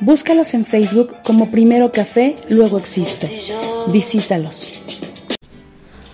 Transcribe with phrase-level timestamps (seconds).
[0.00, 3.26] Búscalos en Facebook como Primero Café, luego Existo.
[3.88, 4.82] Visítalos.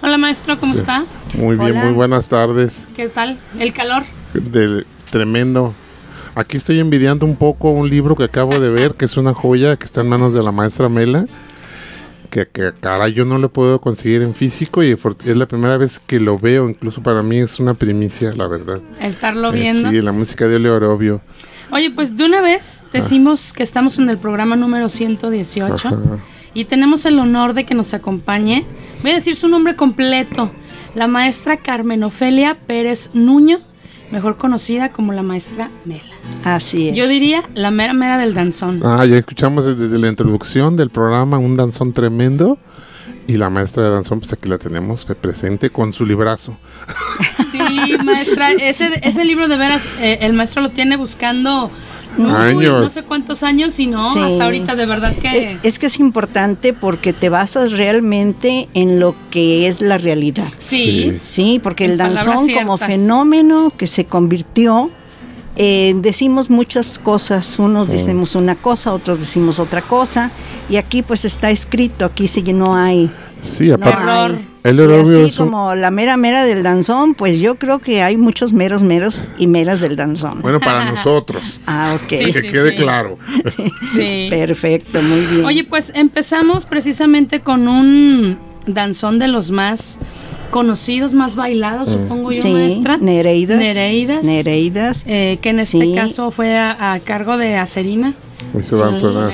[0.01, 1.05] Hola maestro, ¿cómo está?
[1.35, 2.87] Muy bien, muy buenas tardes.
[2.95, 3.39] ¿Qué tal?
[3.59, 4.05] ¿El calor?
[4.35, 5.75] Del tremendo.
[6.35, 9.77] Aquí estoy envidiando un poco un libro que acabo de ver, que es una joya
[9.77, 11.27] que está en manos de la maestra Mela.
[12.31, 14.97] Que, que caray, yo no lo puedo conseguir en físico y
[15.27, 16.69] es la primera vez que lo veo.
[16.69, 18.81] Incluso para mí es una primicia, la verdad.
[19.01, 19.91] Estarlo viendo.
[19.91, 21.21] sí, la música de Oleo Orobio.
[21.73, 25.89] Oye, pues de una vez decimos que estamos en el programa número 118
[26.53, 28.67] y tenemos el honor de que nos acompañe.
[29.01, 30.53] Voy a decir su nombre completo.
[30.95, 33.61] La maestra Carmen Ofelia Pérez Nuño,
[34.11, 36.03] mejor conocida como la maestra Mela.
[36.45, 36.95] Así es.
[36.95, 38.83] Yo diría la mera mera del danzón.
[38.85, 42.59] Ah, ya escuchamos desde la introducción del programa un danzón tremendo.
[43.27, 46.57] Y la maestra de danzón, pues aquí la tenemos presente con su librazo.
[47.51, 51.71] Sí, maestra, ese, ese libro de veras, eh, el maestro lo tiene buscando
[52.17, 55.59] no sé cuántos años y no, hasta ahorita de verdad que...
[55.63, 60.49] Es, que es importante porque te basas realmente en lo que es la realidad.
[60.59, 61.19] Sí.
[61.21, 64.91] Sí, porque el danzón como fenómeno que se convirtió
[65.57, 70.31] eh, decimos muchas cosas, unos decimos una cosa, otros decimos otra cosa,
[70.69, 73.11] y aquí pues está escrito, aquí sí que no hay...
[73.43, 74.53] Sí, aparte...
[74.65, 78.53] El y así como la mera mera del danzón, pues yo creo que hay muchos
[78.53, 80.41] meros meros y meras del danzón.
[80.41, 81.61] Bueno, para nosotros.
[81.67, 82.09] ah, ok.
[82.09, 83.19] que quede claro.
[83.93, 84.29] sí.
[84.31, 85.45] Perfecto, muy bien.
[85.45, 88.39] Oye, pues empezamos precisamente con un
[88.69, 89.99] danzón de los más
[90.53, 91.93] conocidos, más bailados, mm.
[91.93, 92.99] supongo yo, sí, maestra.
[92.99, 93.59] Nereidas.
[93.59, 94.25] Nereidas.
[94.25, 95.03] Nereidas.
[95.07, 98.15] Eh, que en este caso fue a, cargo de Acerina.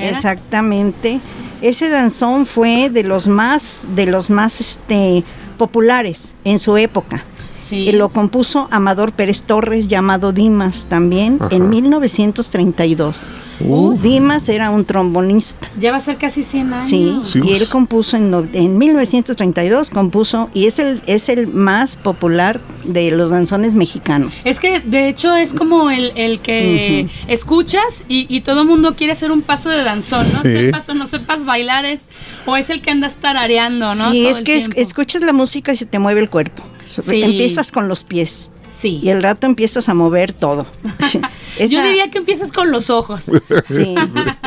[0.01, 1.19] Exactamente.
[1.61, 5.23] Ese danzón fue de los más, de los más este,
[5.57, 7.25] populares en su época.
[7.71, 13.27] Y lo compuso Amador Pérez Torres, llamado Dimas también, en 1932.
[13.61, 13.97] Uh.
[14.01, 15.67] Dimas era un trombonista.
[15.79, 16.87] Ya va a ser casi 100 años.
[16.87, 22.61] Sí, y él compuso en, en 1932, compuso, y es el, es el más popular
[22.85, 24.41] de los danzones mexicanos.
[24.45, 28.95] Es que de hecho es como el, el que escuchas y, y, todo el mundo
[28.95, 30.41] quiere hacer un paso de danzón, ¿no?
[30.41, 32.07] Sepas o no sepas bailar, es,
[32.45, 34.11] o es el que anda tarareando, ¿no?
[34.11, 36.63] Sí, es que escuchas la música y se te mueve el cuerpo.
[36.97, 38.51] Empiezas con los pies.
[38.69, 38.99] Sí.
[39.03, 40.65] Y el rato empiezas a mover todo.
[41.59, 43.31] Yo diría que empiezas con los ojos.
[43.67, 43.95] Sí,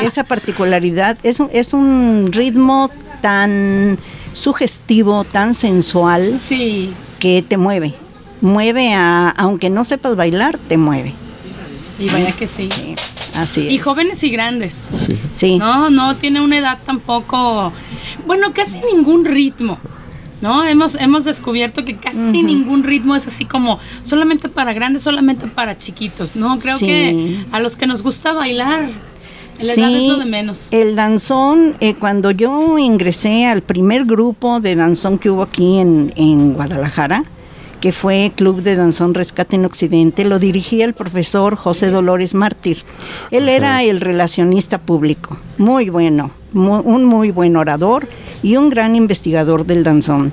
[0.03, 2.91] esa particularidad es un, es un ritmo
[3.21, 3.99] tan
[4.33, 6.93] sugestivo, tan sensual, sí.
[7.19, 7.95] que te mueve.
[8.41, 11.15] Mueve a, aunque no sepas bailar, te mueve.
[11.99, 12.69] Y vaya que sí.
[13.37, 14.89] Así Y jóvenes y grandes.
[14.93, 15.19] Sí.
[15.33, 15.59] sí.
[15.59, 17.73] No, no tiene una edad tampoco.
[18.27, 19.79] Bueno, casi ningún ritmo.
[20.43, 20.65] ¿No?
[20.65, 25.79] Hemos, hemos descubierto que casi ningún ritmo es así como solamente para grandes, solamente para
[25.79, 26.59] chiquitos, ¿no?
[26.59, 28.91] Creo que a los que nos gusta bailar,
[29.61, 30.69] la edad es lo de menos.
[30.73, 36.13] El danzón, eh, cuando yo ingresé al primer grupo de danzón que hubo aquí en,
[36.17, 37.25] en Guadalajara,
[37.83, 42.85] que fue Club de Danzón Rescate en Occidente, lo dirigía el profesor José Dolores Mártir.
[43.33, 48.09] Él era el relacionista público, muy bueno, un muy buen orador
[48.41, 50.33] y un gran investigador del danzón.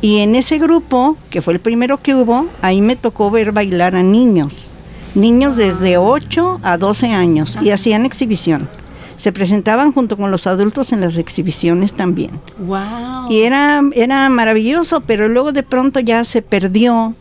[0.00, 3.96] Y en ese grupo, que fue el primero que hubo, ahí me tocó ver bailar
[3.96, 4.72] a niños,
[5.16, 8.68] niños desde 8 a 12 años, y hacían exhibición
[9.18, 12.40] se presentaban junto con los adultos en las exhibiciones también.
[12.60, 13.28] Wow.
[13.28, 17.16] Y era, era maravilloso, pero luego de pronto ya se perdió,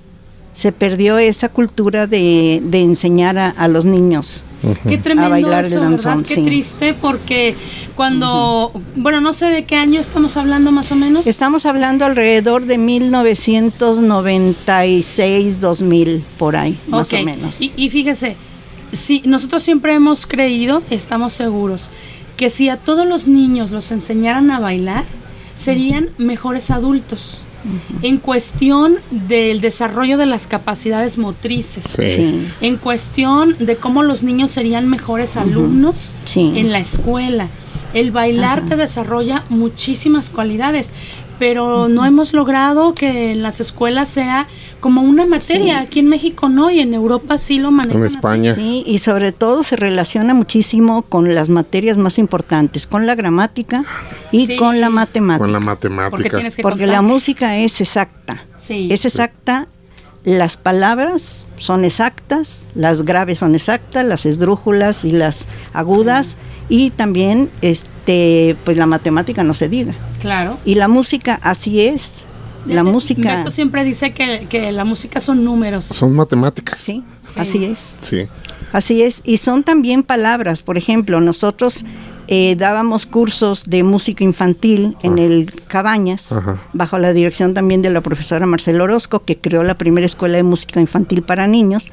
[0.53, 4.45] se perdió esa cultura de, enseñar a, los niños.
[4.87, 7.55] Qué tremendo a bailar el danzón, Qué triste porque
[7.95, 11.25] cuando, bueno, no sé de qué año estamos hablando más o menos.
[11.25, 17.59] Estamos hablando alrededor de 1996, 2000, por ahí, más o menos.
[17.59, 18.37] Y, y fíjese,
[18.91, 21.89] Sí, nosotros siempre hemos creído, estamos seguros,
[22.37, 25.05] que si a todos los niños los enseñaran a bailar,
[25.55, 27.43] serían mejores adultos.
[28.01, 31.97] En cuestión del desarrollo de las capacidades motrices,
[32.61, 37.49] en cuestión de cómo los niños serían mejores alumnos en la escuela.
[37.93, 40.91] El bailar te desarrolla muchísimas cualidades
[41.39, 44.47] pero no hemos logrado que en las escuelas sea
[44.79, 45.79] como una materia.
[45.79, 48.01] Aquí en México no y en Europa sí lo manejan.
[48.01, 48.53] En España.
[48.53, 53.83] Sí, y sobre todo se relaciona muchísimo con las materias más importantes, con la gramática
[54.31, 55.43] y con la matemática.
[55.43, 56.39] Con la matemática.
[56.61, 58.45] Porque, la música es exacta.
[58.57, 58.89] Sí.
[58.91, 59.67] Es exacta.
[60.23, 66.37] Las palabras son exactas, las graves son exactas, las esdrújulas y las agudas
[66.69, 69.93] y también este pues la matemática no se diga.
[70.19, 70.59] Claro.
[70.65, 72.25] Y la música así es.
[72.65, 73.37] La música.
[73.37, 75.85] Beto siempre dice que, la música son números.
[75.85, 76.79] Son matemáticas.
[76.79, 77.03] Sí,
[77.37, 77.93] así es.
[78.01, 78.27] Sí.
[78.73, 79.21] Así es.
[79.23, 80.63] Y son también palabras.
[80.63, 81.85] Por ejemplo, nosotros
[82.27, 85.21] eh, dábamos cursos de música infantil en ah.
[85.21, 86.37] el Cabañas,
[86.73, 90.43] bajo la dirección también de la profesora Marcela Orozco, que creó la primera escuela de
[90.43, 91.91] música infantil para niños.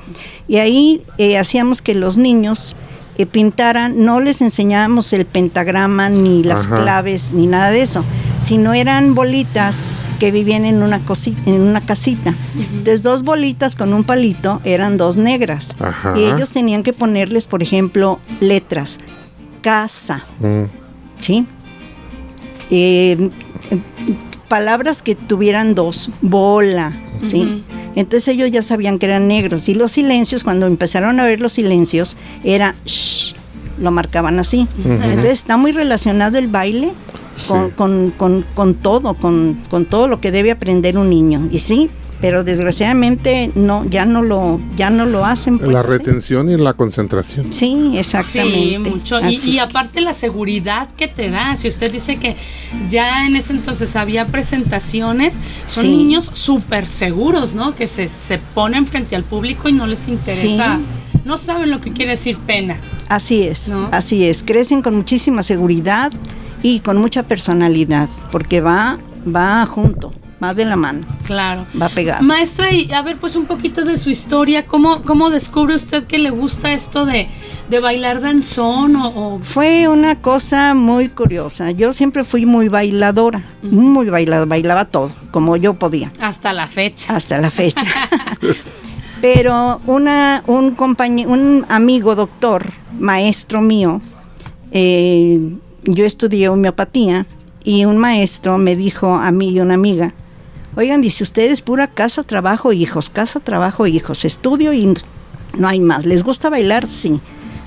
[0.48, 2.76] Y ahí eh, hacíamos que los niños
[3.16, 8.04] eh, pintaran, no les enseñábamos el pentagrama ni las claves ni nada de eso,
[8.38, 12.34] sino eran bolitas que vivían en una, cosita, en una casita.
[12.58, 15.76] Entonces dos bolitas con un palito eran dos negras
[16.16, 18.98] y ellos tenían que ponerles, por ejemplo, letras,
[19.64, 20.64] casa, mm.
[21.22, 21.46] ¿sí?
[22.70, 23.30] Eh,
[24.46, 26.92] palabras que tuvieran dos, bola,
[27.22, 27.64] ¿sí?
[27.96, 29.68] Entonces ellos ya sabían que eran negros.
[29.70, 33.34] Y los silencios, cuando empezaron a ver los silencios, era shh,
[33.78, 34.68] lo marcaban así.
[34.84, 36.92] Entonces está muy relacionado el baile
[37.48, 41.48] con, con, con, todo, con, con todo lo que debe aprender un niño.
[41.50, 41.88] Y sí,
[42.24, 46.72] pero desgraciadamente no ya no lo ya no lo hacen pues, la retención y la
[46.72, 47.52] concentración.
[47.52, 48.60] Sí exactamente.
[48.60, 49.20] Sí mucho.
[49.28, 52.34] Y, aparte la seguridad que te da si usted dice que
[52.88, 58.86] ya en ese entonces había presentaciones son niños súper seguros no que se, se ponen
[58.86, 60.80] frente al público y no les interesa.
[61.26, 62.78] No saben lo que quiere decir pena.
[63.10, 64.42] Así es así es.
[64.42, 66.10] Crecen con muchísima seguridad
[66.62, 71.06] y con mucha personalidad porque va va junto más de la mano.
[71.24, 71.66] Claro.
[71.80, 72.22] Va a pegar.
[72.22, 74.66] Maestra, y a ver, pues un poquito de su historia.
[74.66, 77.28] ¿Cómo, cómo descubre usted que le gusta esto de,
[77.80, 78.94] bailar danzón?
[78.96, 81.70] O, Fue una cosa muy curiosa.
[81.70, 86.12] Yo siempre fui muy bailadora, muy bailadora, bailaba todo, como yo podía.
[86.20, 87.16] Hasta la fecha.
[87.16, 87.82] Hasta la fecha.
[89.22, 94.02] Pero una, un compañero, un amigo doctor, maestro mío,
[94.72, 97.26] eh, yo estudié homeopatía
[97.64, 100.12] y un maestro me dijo a mí y una amiga,
[100.76, 104.92] Oigan, dice ustedes, pura casa, trabajo, hijos, casa, trabajo, hijos, estudio y
[105.56, 106.04] no hay más.
[106.04, 106.88] ¿Les gusta bailar?
[106.88, 107.20] Sí.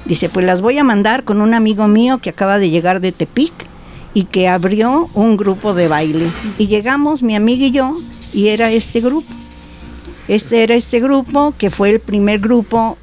[0.03, 3.13] Dice, pues las voy a mandar con un amigo mío que acaba de llegar de
[3.13, 3.53] Tepic
[4.13, 6.29] y que abrió un grupo de baile.
[6.57, 7.97] Y llegamos, mi amiga y yo,
[8.33, 9.27] y era este grupo.
[10.27, 12.97] Este era este grupo que fue el primer grupo.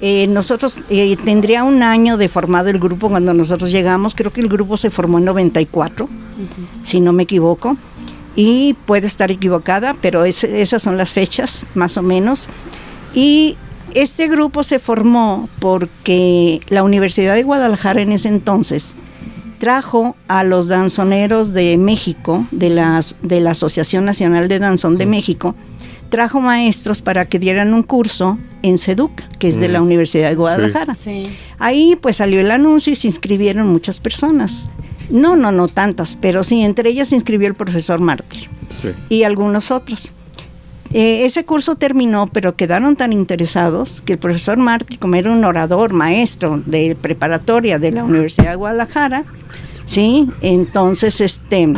[0.00, 4.14] Eh, nosotros eh, tendría un año de formado el grupo cuando nosotros llegamos.
[4.14, 6.08] Creo que el grupo se formó en 94,
[6.82, 7.76] si no me equivoco
[8.36, 12.48] y puede estar equivocada, pero esas son las fechas más o menos.
[13.14, 13.56] Y
[13.94, 18.94] este grupo se formó porque la Universidad de Guadalajara en ese entonces
[19.58, 25.06] trajo a los danzoneros de México, de la, de la Asociación Nacional de Danzón de
[25.06, 25.54] México,
[26.08, 30.34] trajo maestros para que dieran un curso en SEDUC, que es de la Universidad de
[30.34, 30.94] Guadalajara.
[31.58, 34.70] Ahí pues salió el anuncio y se inscribieron muchas personas.
[35.10, 38.48] No, no, no tantas, pero sí, entre ellas se inscribió el profesor Mártir
[39.08, 40.12] y algunos otros.
[40.92, 45.44] Eh, ese curso terminó, pero quedaron tan interesados que el profesor Mártir, como era un
[45.44, 49.24] orador, maestro de preparatoria de la Universidad de Guadalajara,
[49.84, 51.74] sí, entonces este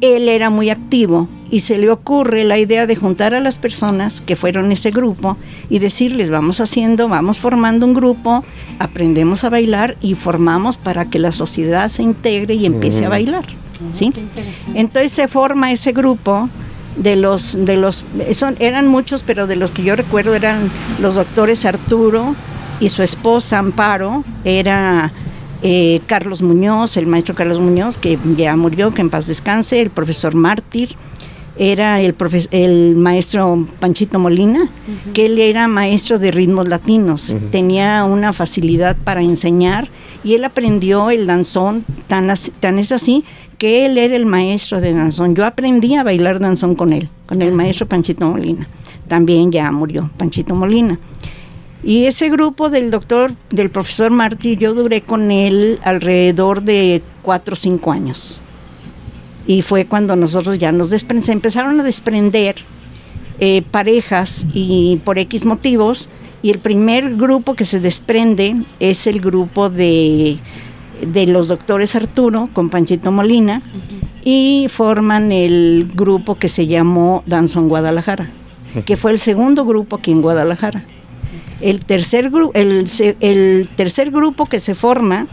[0.00, 4.20] él era muy activo y se le ocurre la idea de juntar a las personas
[4.20, 5.36] que fueron ese grupo
[5.70, 8.44] y decirles, vamos haciendo, vamos formando un grupo,
[8.78, 13.44] aprendemos a bailar y formamos para que la sociedad se integre y empiece a bailar.
[13.92, 14.12] ¿sí?
[14.74, 16.48] Entonces se forma ese grupo
[16.96, 21.14] de los de los son eran muchos pero de los que yo recuerdo eran los
[21.14, 22.34] doctores Arturo
[22.80, 25.12] y su esposa Amparo era
[25.62, 29.90] eh, Carlos Muñoz, el maestro Carlos Muñoz, que ya murió, que en paz descanse, el
[29.90, 30.96] profesor Mártir,
[31.58, 32.14] era el,
[32.50, 34.68] el maestro Panchito Molina,
[35.14, 39.88] que él era maestro de ritmos latinos, tenía una facilidad para enseñar
[40.22, 43.24] y él aprendió el danzón, tan, tan es así
[43.58, 45.34] que él era el maestro de danzón.
[45.34, 48.68] Yo aprendí a bailar danzón con él, con el maestro Panchito Molina.
[49.08, 50.98] También ya murió Panchito Molina.
[51.86, 57.52] Y ese grupo del doctor, del profesor Martí, yo duré con él alrededor de cuatro
[57.52, 58.40] o cinco años.
[59.46, 62.56] Y fue cuando nosotros ya nos desprendimos, empezaron a desprender
[63.38, 66.08] eh, parejas y por X motivos.
[66.42, 70.40] Y el primer grupo que se desprende es el grupo de,
[71.06, 73.62] de los doctores Arturo con Panchito Molina
[74.24, 78.28] y forman el grupo que se llamó Danzón Guadalajara,
[78.84, 80.82] que fue el segundo grupo aquí en Guadalajara.
[81.60, 85.26] El tercer, el, tercer grupo que se forma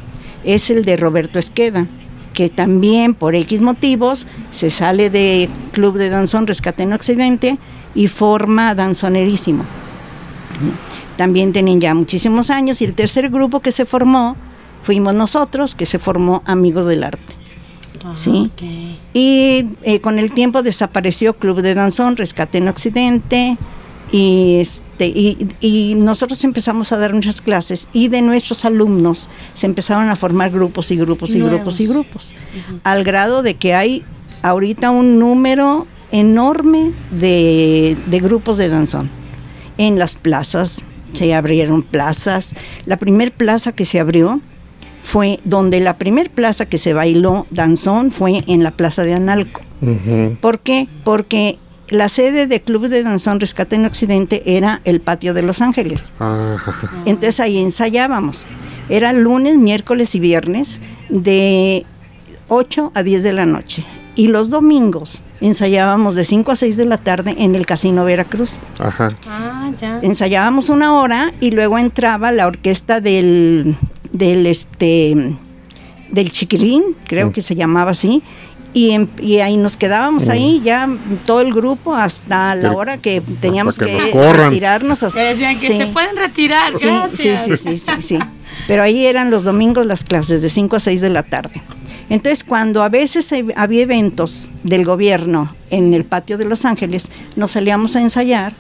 [0.43, 1.87] es el de Roberto Esqueda,
[2.33, 7.57] que también por X motivos se sale de Club de Danzón Rescate en Occidente
[7.93, 9.65] y forma Danzonerísimo.
[11.17, 14.35] También tienen ya muchísimos años y el tercer grupo que se formó
[14.81, 17.35] fuimos nosotros, que se formó Amigos del Arte.
[18.13, 18.51] ¿sí?
[19.13, 23.57] Y eh, con el tiempo desapareció Club de Danzón Rescate en Occidente,
[24.13, 30.07] y, este, y, nosotros empezamos a dar nuestras clases y de nuestros alumnos se empezaron
[30.09, 32.35] a formar grupos y grupos y grupos y grupos,
[32.83, 34.03] al grado de que hay
[34.43, 39.09] ahorita un número enorme de, de grupos de danzón.
[39.79, 42.53] En las plazas se abrieron plazas.
[42.85, 44.41] La primer plaza que se abrió
[45.01, 49.61] fue donde la primer plaza que se bailó danzón fue en la plaza de Analco.
[50.39, 50.87] ¿Por qué?
[51.03, 51.57] Porque
[51.93, 56.11] la sede de Club de Danzón Rescate en Occidente era el patio de Los Ángeles.
[57.05, 58.47] Entonces ahí ensayábamos.
[58.89, 61.85] Era lunes, miércoles y viernes de
[62.47, 63.85] 8 a 10 de la noche.
[64.15, 68.59] Y los domingos ensayábamos de 5 a 6 de la tarde en el Casino Veracruz.
[68.79, 69.09] Ajá.
[69.27, 69.99] Ah, ya.
[70.01, 73.75] Ensayábamos una hora y luego entraba la orquesta del,
[74.11, 75.35] del este
[76.13, 78.21] del Chiquirín, creo que se llamaba así,
[78.73, 80.89] y, y, ahí nos quedábamos ahí ya
[81.25, 85.03] todo el grupo hasta la hora que teníamos que, retirarnos.
[85.03, 87.11] Hasta, decían que se pueden retirar, gracias.
[87.11, 88.19] Sí, sí, sí, sí,
[88.67, 91.61] Pero ahí eran los domingos las clases de 5 a 6 de la tarde.
[92.09, 97.51] Entonces, cuando a veces había eventos del gobierno en el patio de Los Ángeles, nos
[97.51, 98.53] salíamos a ensayar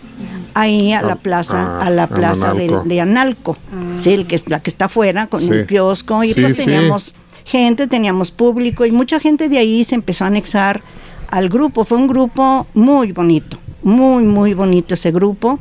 [0.53, 3.93] ahí a la plaza, a la plaza de, Analco, ah.
[3.95, 7.15] sí, el que es la que está afuera con un kiosco y pues teníamos
[7.45, 10.83] gente, teníamos público y mucha gente de ahí se empezó a anexar
[11.29, 11.83] al grupo.
[11.83, 15.59] Fue un grupo muy bonito, muy, muy bonito ese grupo.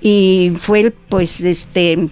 [0.00, 2.08] Y fue, pues, este,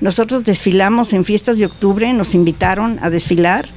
[0.00, 3.68] nosotros desfilamos en fiestas de octubre, nos invitaron a desfilar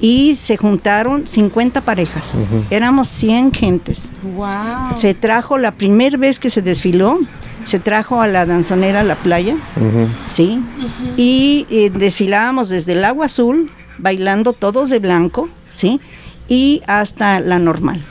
[0.00, 2.48] y se juntaron 50 parejas.
[2.70, 4.12] Éramos 100 gentes.
[4.34, 4.96] Wow.
[4.96, 7.20] Se trajo la primera vez que se desfiló,
[7.62, 9.56] se trajo a la danzonera a la playa,
[10.26, 10.60] ¿sí?
[11.16, 13.70] Y eh, desfilábamos desde el agua azul
[14.02, 16.00] bailando todos de blanco, ¿sí?
[16.48, 18.04] Y hasta la normal.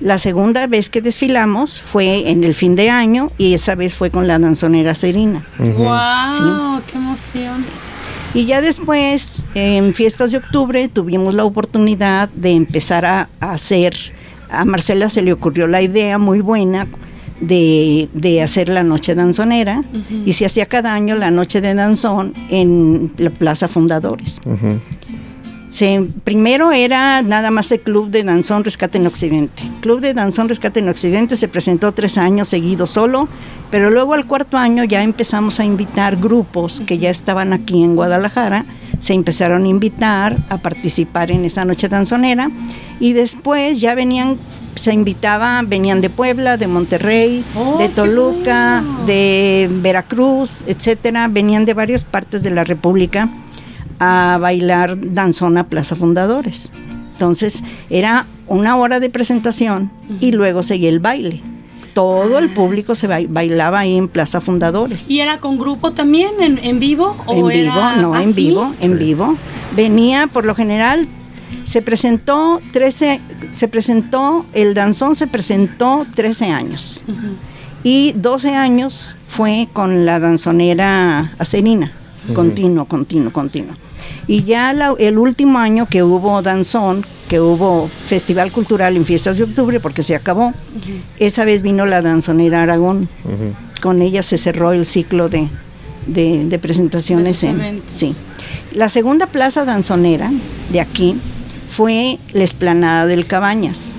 [0.00, 4.10] La segunda vez que desfilamos fue en el fin de año y esa vez fue
[4.10, 5.46] con la danzonera Serina.
[5.58, 6.82] ¡Wow!
[6.86, 7.64] ¡Qué emoción!
[8.34, 13.94] Y ya después, en fiestas de octubre, tuvimos la oportunidad de empezar a, hacer,
[14.50, 16.86] a Marcela se le ocurrió la idea muy buena
[17.40, 19.80] de, hacer la noche danzonera
[20.24, 24.40] y se hacía cada año la noche de danzón en la Plaza Fundadores.
[26.24, 29.62] Primero era nada más el Club de Danzón Rescate en Occidente.
[29.80, 33.28] Club de Danzón Rescate en Occidente se presentó tres años seguidos solo,
[33.70, 37.96] pero luego al cuarto año ya empezamos a invitar grupos que ya estaban aquí en
[37.96, 38.64] Guadalajara,
[38.98, 42.50] se empezaron a invitar a participar en esa noche danzonera
[42.98, 44.38] y después ya venían
[44.76, 51.72] se invitaba, venían de Puebla, de Monterrey, oh, de Toluca, de Veracruz, etcétera, venían de
[51.72, 53.30] varias partes de la República
[53.98, 56.70] a bailar danzona Plaza Fundadores.
[57.12, 61.42] Entonces era una hora de presentación y luego seguía el baile.
[61.94, 65.10] Todo el público se bailaba ahí en Plaza Fundadores.
[65.10, 67.16] ¿Y era con grupo también en, vivo?
[67.26, 69.36] en vivo, no, en vivo, en vivo.
[69.74, 71.08] Venía por lo general
[71.66, 73.20] se presentó 13,
[73.54, 77.02] se presentó, el danzón se presentó 13 años.
[77.82, 81.92] Y 12 años fue con la danzonera acerina,
[82.34, 83.74] continuo, continuo, continuo.
[84.26, 89.44] Y ya el último año que hubo danzón, que hubo Festival Cultural en Fiestas de
[89.44, 90.52] Octubre, porque se acabó,
[91.18, 93.08] esa vez vino la danzonera Aragón.
[93.80, 95.48] Con ella se cerró el ciclo de,
[96.06, 97.42] de, presentaciones.
[97.44, 98.14] En, sí.
[98.72, 100.30] La segunda plaza danzonera
[100.70, 101.16] de aquí
[101.68, 103.94] fue la explanada del Cabañas.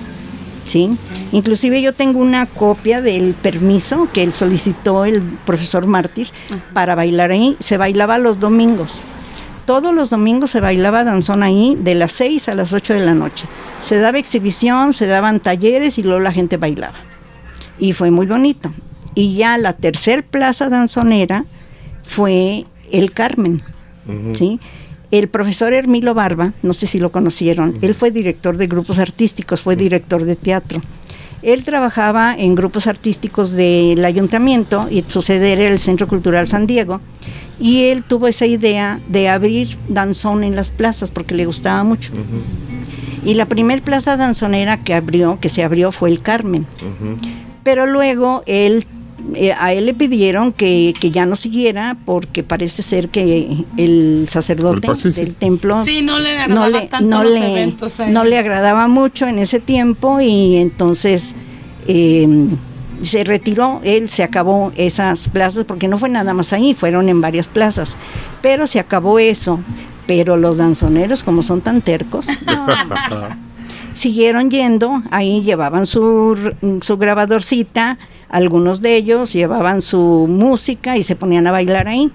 [0.68, 0.96] ¿Sí?
[1.32, 6.28] Inclusive yo tengo una copia del permiso que él solicitó el profesor Mártir
[6.72, 7.56] para bailar ahí.
[7.58, 9.02] Se bailaba los domingos.
[9.64, 13.14] Todos los domingos se bailaba danzón ahí de las 6 a las 8 de la
[13.14, 13.46] noche.
[13.80, 16.96] Se daba exhibición, se daban talleres y luego la gente bailaba.
[17.78, 18.72] Y fue muy bonito.
[19.14, 21.44] Y ya la tercer plaza danzonera
[22.02, 23.62] fue el Carmen.
[24.32, 24.58] ¿sí?
[25.10, 29.60] El profesor Hermilo Barba, no sé si lo conocieron, él fue director de grupos artísticos,
[29.62, 30.82] fue director de teatro.
[31.42, 36.66] Él trabajaba en grupos artísticos del ayuntamiento y su sede era el Centro Cultural San
[36.66, 37.00] Diego.
[37.60, 42.12] Y él tuvo esa idea de abrir danzón en las plazas porque le gustaba mucho.
[43.24, 46.66] Y la primer plaza danzonera que abrió, que se abrió, fue el Carmen.
[47.62, 48.84] Pero luego él
[49.34, 54.88] eh, a él le pidieron que, ya no siguiera porque parece ser que el sacerdote
[55.10, 61.36] del templo no le agradaba le, agradaba mucho en ese tiempo y entonces
[61.86, 62.56] em,
[63.02, 67.20] se retiró, él se acabó esas plazas porque no fue nada más ahí, fueron en
[67.20, 67.96] varias plazas,
[68.42, 69.60] pero se acabó eso.
[70.06, 72.28] Pero los danzoneros, como son tan tercos,
[73.92, 81.16] siguieron yendo, ahí llevaban su, su grabadorcita, algunos de ellos llevaban su música y se
[81.16, 82.10] ponían a bailar ahí.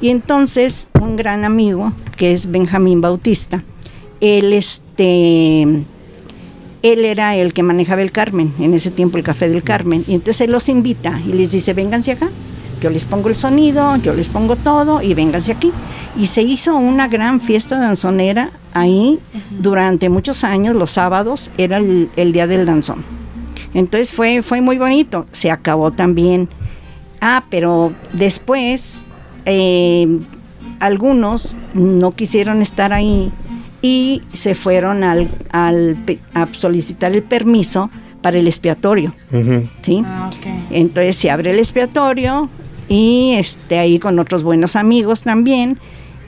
[0.00, 3.62] Y entonces un gran amigo, que es Benjamín Bautista,
[4.20, 5.84] él este
[6.82, 10.14] él era el que manejaba el Carmen, en ese tiempo el Café del Carmen, y
[10.14, 12.28] entonces él los invita y les dice, vénganse acá,
[12.80, 15.72] yo les pongo el sonido, yo les pongo todo y vénganse aquí.
[16.16, 19.18] Y se hizo una gran fiesta danzonera ahí
[19.58, 23.15] durante muchos años, los sábados era el día del danzón.
[23.76, 25.26] Entonces fue, fue muy bonito.
[25.32, 26.48] Se acabó también.
[27.20, 29.02] Ah, pero después
[29.44, 30.18] eh,
[30.80, 33.30] algunos no quisieron estar ahí
[33.82, 35.98] y se fueron al, al
[36.32, 37.90] a solicitar el permiso
[38.22, 39.14] para el expiatorio.
[39.82, 40.02] ¿sí?
[40.06, 40.30] Ah,
[40.70, 42.48] Entonces se abre el expiatorio
[42.88, 45.78] y este, ahí con otros buenos amigos también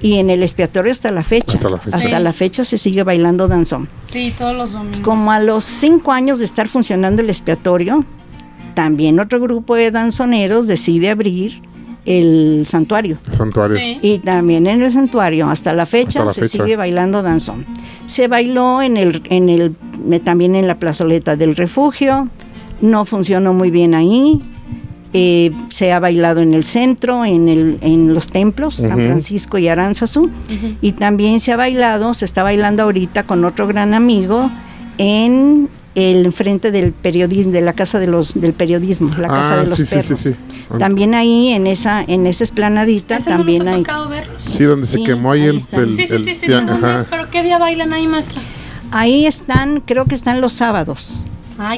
[0.00, 1.56] y en el expiatorio hasta la fecha.
[1.56, 1.96] Hasta la fecha.
[1.96, 3.88] Hasta la fecha se sigue bailando danzón.
[4.04, 5.02] Sí, todos los domingos.
[5.02, 8.04] Como a los cinco años de estar funcionando el expiatorio,
[8.74, 11.60] también otro grupo de danzoneros decide abrir
[12.06, 13.18] el santuario.
[13.36, 13.78] Santuario.
[14.00, 17.66] Y también en el santuario, hasta la fecha, se sigue bailando danzón.
[18.06, 19.74] Se bailó en el, en el,
[20.22, 22.30] también en la plazoleta del refugio,
[22.80, 24.40] no funcionó muy bien ahí,
[25.12, 29.68] eh, se ha bailado en el centro, en, el, en los templos, San Francisco y
[29.68, 30.30] Aranzazú,
[30.82, 34.50] y también se ha bailado, se está bailando ahorita con otro gran amigo
[34.98, 39.64] en el frente del periodismo, de la casa de los del periodismo, la casa ah,
[39.64, 40.28] de los perros.
[40.78, 43.82] también ahí en esa en esa esplanadita también hay.
[44.36, 46.46] Sí, donde se quemó ahí, el, Sí, sí, sí, sí,
[47.10, 48.40] pero qué día bailan ahí, maestra?
[48.90, 51.24] Ahí están, creo que están los sábados.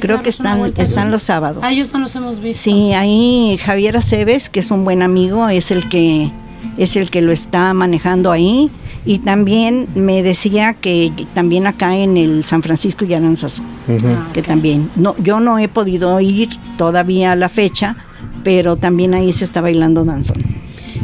[0.00, 1.64] Creo que están, están los sábados.
[1.64, 2.62] A ellos no los hemos visto.
[2.62, 6.32] Sí, ahí Javier Aceves, que es un buen amigo, es el que
[6.76, 8.70] es el que lo está manejando ahí.
[9.06, 13.62] Y también me decía que también acá en el San Francisco y Aranzazu,
[14.34, 14.90] que también.
[14.94, 17.96] No, yo no he podido ir todavía a la fecha,
[18.44, 20.44] pero también ahí se está bailando danzón.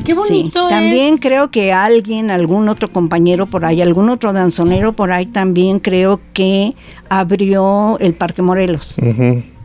[0.05, 0.69] Qué bonito.
[0.69, 5.81] También creo que alguien, algún otro compañero por ahí, algún otro danzonero por ahí también
[5.81, 6.75] creo que
[7.09, 8.97] abrió el Parque Morelos.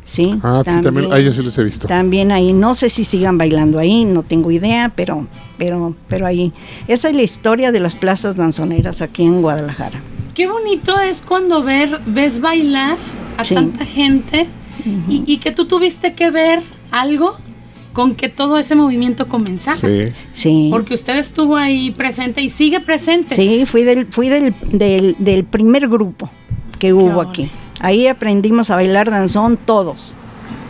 [0.04, 1.88] Sí, ah, también, sí, sí los he visto.
[1.88, 6.52] También ahí, no sé si sigan bailando ahí, no tengo idea, pero, pero, pero ahí.
[6.88, 10.02] Esa es la historia de las plazas danzoneras aquí en Guadalajara.
[10.34, 12.98] Qué bonito es cuando ver, ves bailar
[13.38, 14.48] a tanta gente
[15.08, 17.38] y, y, que tú tuviste que ver algo
[17.93, 19.77] con que todo ese movimiento comenzara.
[19.77, 20.13] Sí.
[20.32, 20.67] sí.
[20.71, 23.36] Porque usted estuvo ahí presente y sigue presente.
[23.36, 24.54] Sí, fui del, fui del,
[25.17, 26.30] del, primer grupo
[26.80, 27.49] que hubo aquí.
[27.80, 30.17] Ahí aprendimos a bailar danzón todos.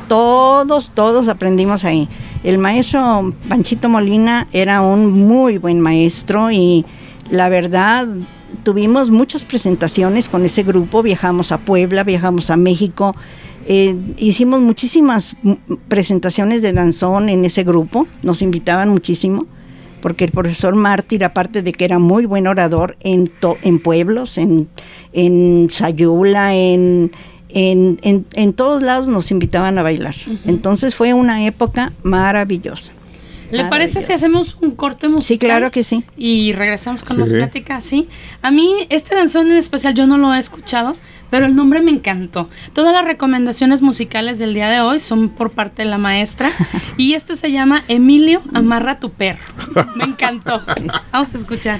[0.08, 2.10] Todos, todos aprendimos ahí.
[2.44, 6.86] El maestro Panchito Molina era un muy buen maestro y
[7.30, 8.08] la verdad
[8.64, 11.02] tuvimos muchas presentaciones con ese grupo.
[11.02, 13.16] Viajamos a Puebla, viajamos a México
[13.66, 15.36] eh, hicimos muchísimas
[15.88, 19.46] presentaciones de danzón en ese grupo, nos invitaban muchísimo,
[20.02, 24.68] porque el profesor Mártir, aparte de que era muy buen orador en, en pueblos, en,
[25.14, 27.12] en Sayula, en,
[27.54, 30.16] en, todos lados nos invitaban a bailar.
[30.46, 32.94] Entonces fue una época maravillosa.
[33.52, 35.26] ¿Le parece si hacemos un corte musical?
[35.26, 36.06] Sí, claro que sí.
[36.16, 38.08] Y regresamos con más pláticas, ¿sí?
[38.42, 40.96] A mí, este danzón en especial, yo no lo he escuchado,
[41.32, 42.48] pero el nombre me encantó.
[42.74, 46.52] Todas las recomendaciones musicales del día de hoy son por parte de la maestra
[46.98, 49.42] y este se llama Emilio Amarra tu perro.
[49.96, 50.62] Me encantó.
[51.12, 51.80] Vamos a escuchar.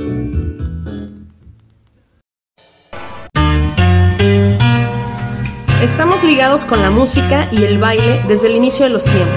[6.51, 9.29] Con la música y el baile desde el inicio de los tiempos.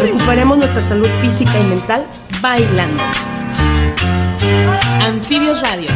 [0.00, 2.06] Recuperemos nuestra salud física y mental
[2.40, 3.02] bailando.
[5.00, 5.88] Anfibios Radio.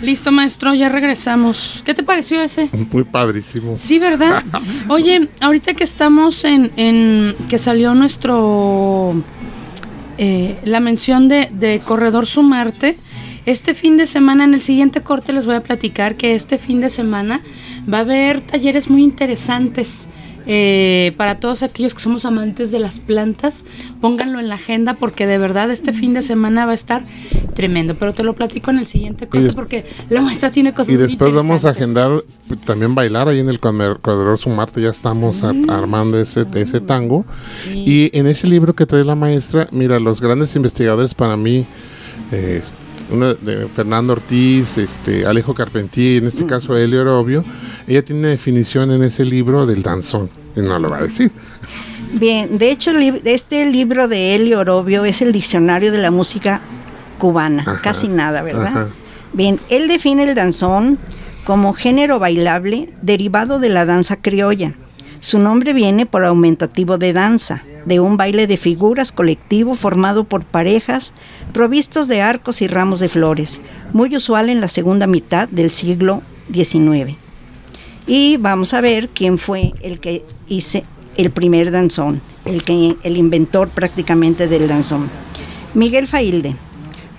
[0.00, 1.82] Listo, maestro, ya regresamos.
[1.84, 2.70] ¿Qué te pareció ese?
[2.90, 3.76] Muy padrísimo.
[3.76, 4.42] Sí, ¿verdad?
[4.88, 9.22] Oye, ahorita que estamos en, en que salió nuestro,
[10.16, 12.98] eh, la mención de, de Corredor Sumarte,
[13.46, 16.80] este fin de semana, en el siguiente corte les voy a platicar que este fin
[16.80, 17.40] de semana
[17.92, 20.08] va a haber talleres muy interesantes.
[20.50, 23.66] Eh, para todos aquellos que somos amantes de las plantas,
[24.00, 27.04] pónganlo en la agenda porque de verdad este fin de semana va a estar
[27.54, 27.98] tremendo.
[27.98, 31.34] Pero te lo platico en el siguiente corte porque la maestra tiene cosas Y después
[31.34, 32.12] vamos a agendar
[32.64, 35.68] también bailar ahí en el Corredor Sumarte, ya estamos mm.
[35.68, 37.26] armando ese, ese tango.
[37.74, 41.66] Y en ese libro que trae la maestra, mira, los grandes investigadores para mí...
[42.32, 42.62] Eh,
[43.10, 46.46] uno de Fernando Ortiz, este, Alejo Carpentier, en este mm.
[46.46, 47.44] caso Elio Orobio,
[47.86, 51.30] ella tiene una definición en ese libro del danzón, no lo va a decir.
[52.12, 52.90] Bien, de hecho
[53.24, 56.60] este libro de Elio Orobio es el diccionario de la música
[57.18, 58.88] cubana, casi nada, ¿verdad?
[59.32, 60.98] Bien, él define el danzón
[61.44, 64.74] como género bailable derivado de la danza criolla.
[65.20, 70.44] Su nombre viene por aumentativo de danza, de un baile de figuras colectivo formado por
[70.44, 71.12] parejas
[71.52, 73.60] provistos de arcos y ramos de flores,
[73.92, 77.16] muy usual en la segunda mitad del siglo XIX.
[78.06, 80.80] Y vamos a ver quién fue el que hizo
[81.16, 85.10] el primer danzón, el, que, el inventor prácticamente del danzón.
[85.74, 86.56] Miguel Failde,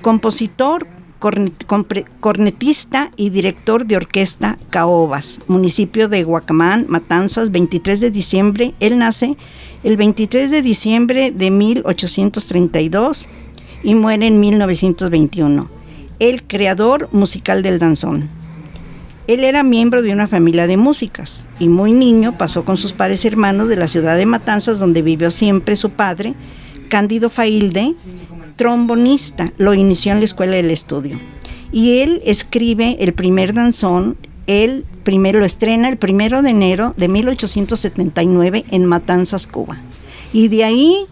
[0.02, 0.88] compositor,
[1.20, 8.74] cornetista y director de orquesta Caobas, municipio de Guacamán, Matanzas, 23 de diciembre.
[8.80, 9.38] Él nace
[9.84, 13.28] el 23 de diciembre de 1832
[13.84, 15.70] y muere en 1921.
[16.20, 18.30] El creador musical del danzón.
[19.28, 23.24] Él era miembro de una familia de músicas y muy niño pasó con sus padres
[23.26, 26.34] hermanos de la ciudad de Matanzas donde vivió siempre su padre,
[26.90, 27.94] Cándido Failde,
[28.60, 31.18] trombonista, lo inició en la escuela del estudio.
[31.72, 34.18] Y él escribe el primer danzón,
[34.48, 39.78] él primero lo estrena el primero de enero de 1879 en Matanzas, Cuba.
[40.34, 41.06] Y de ahí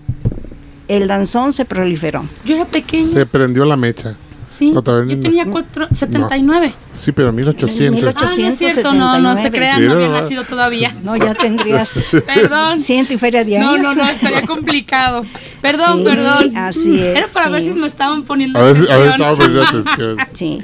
[0.90, 2.26] el danzón se proliferó.
[2.44, 3.14] Yo era pequeña.
[3.14, 4.18] Se prendió la mecha.
[4.50, 5.46] Sí, yo tenía
[5.92, 6.74] 79.
[6.94, 7.96] Sí, pero 1800.
[7.96, 8.16] 1879.
[8.18, 10.94] Ah, no es cierto, no, no se crean, no había nacido todavía.
[11.04, 11.94] No, ya tendrías.
[12.26, 12.80] perdón.
[12.80, 13.82] Ciento y feria de años.
[13.82, 15.26] No, no, no, estaría complicado.
[15.62, 16.56] Perdón, perdón.
[16.56, 17.18] Así es.
[17.18, 18.96] Era para ver si me estaban poniendo a ver, atención.
[18.96, 20.18] A ver, estaba poniendo atención.
[20.34, 20.60] Sí.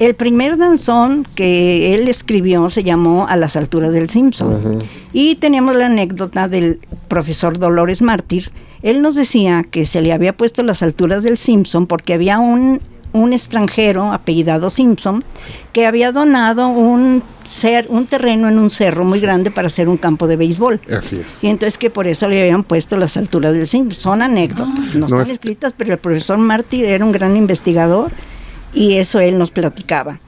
[0.00, 4.84] El primer danzón que él escribió se llamó A las alturas del Simpson.
[5.12, 8.50] Y tenemos la anécdota del profesor Dolores Mártir.
[8.82, 12.80] Él nos decía que se le había puesto las alturas del Simpson porque había un
[13.14, 15.24] un extranjero apellidado Simpson
[15.72, 19.96] que había donado un ser, un terreno en un cerro muy grande para hacer un
[19.96, 20.80] campo de béisbol.
[20.90, 21.38] Así es.
[21.40, 24.00] Y entonces que por eso le habían puesto las alturas del Simpson.
[24.00, 28.10] Son anécdotas, no, están escritas, pero el profesor Martí era un gran investigador
[28.74, 30.18] y eso él nos platicaba.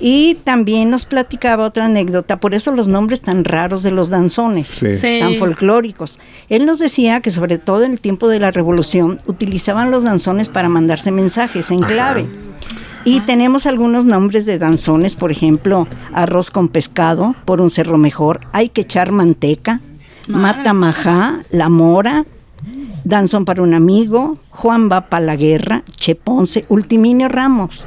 [0.00, 4.84] Y también nos platicaba otra anécdota, por eso los nombres tan raros de los danzones,
[5.20, 6.20] tan folclóricos.
[6.48, 10.48] Él nos decía que sobre todo en el tiempo de la revolución utilizaban los danzones
[10.48, 12.26] para mandarse mensajes en clave.
[13.04, 18.40] Y tenemos algunos nombres de danzones, por ejemplo, arroz con pescado, por un cerro mejor,
[18.52, 19.80] hay que echar manteca,
[20.26, 22.26] mata majá, la mora,
[23.04, 27.86] danzón para un amigo, Juan va para la guerra, Che Ponce, Ultiminio Ramos.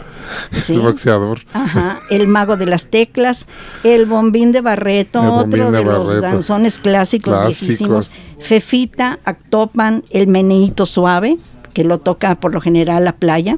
[0.67, 1.39] El boxeador.
[1.53, 3.47] Ajá, el mago de las teclas,
[3.83, 8.11] el bombín de Barreto, otro de, los danzones clásicos, viejísimos.
[8.39, 11.37] Fefita, Actopan, el meneíto suave,
[11.73, 13.55] que lo toca por lo general la playa.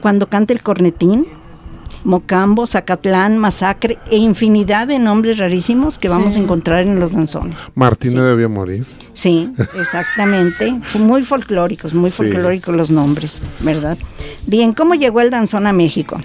[0.00, 1.26] Cuando canta el cornetín,
[2.04, 7.58] Mocambo, Zacatlán, Masacre e infinidad de nombres rarísimos que vamos a encontrar en los danzones.
[7.74, 8.86] Martín debió morir.
[9.14, 10.74] Sí, exactamente.
[10.98, 13.98] muy folclóricos, muy folclóricos los nombres, ¿verdad?
[14.46, 16.18] Bien, ¿cómo llegó el danzón a México?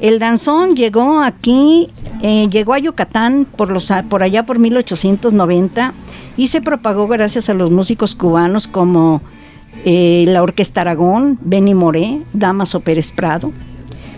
[0.00, 1.86] El danzón llegó aquí,
[2.22, 5.94] eh, llegó a Yucatán por, los, por allá por 1890
[6.36, 9.22] y se propagó gracias a los músicos cubanos como
[9.84, 13.52] eh, la Orquesta Aragón, Benny Moré, Damaso Pérez Prado.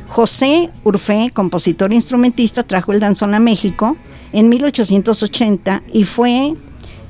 [0.08, 3.96] José Urfé, compositor e instrumentista, trajo el danzón a México
[4.32, 6.54] en 1880 y fue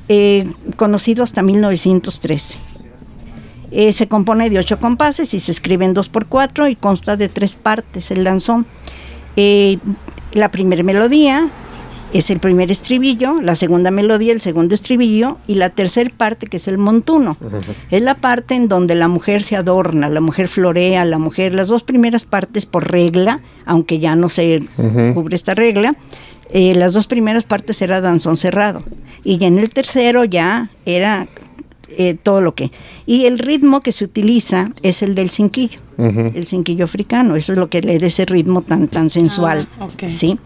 [0.09, 2.59] eh, conocido hasta 1913.
[3.69, 7.17] Eh, se compone de ocho compases y se escribe en dos por cuatro y consta
[7.17, 8.65] de tres partes el danzón.
[10.33, 11.49] la primera melodía,
[12.13, 16.57] es el primer estribillo, la segunda melodía, el segundo estribillo y la tercera parte que
[16.57, 17.37] es el montuno.
[17.91, 21.67] Es la parte en donde la mujer se adorna, la mujer florea, la mujer, las
[21.67, 24.63] dos primeras partes por regla, aunque ya no se
[25.13, 25.95] cubre esta regla,
[26.49, 28.83] eh, las dos primeras partes era danzón cerrado
[29.23, 31.27] y en el tercero ya era
[31.89, 32.71] eh, todo lo que.
[33.05, 37.57] Y el ritmo que se utiliza es el del cinquillo, el cinquillo africano, eso es
[37.57, 39.65] lo que le da ese ritmo tan, tan sensual.
[39.79, 40.39] Ah, ¿sí?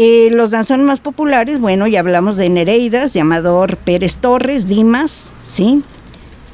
[0.00, 5.32] Eh, los danzones más populares, bueno, ya hablamos de Nereidas, de Amador Pérez Torres, Dimas,
[5.42, 5.82] ¿sí?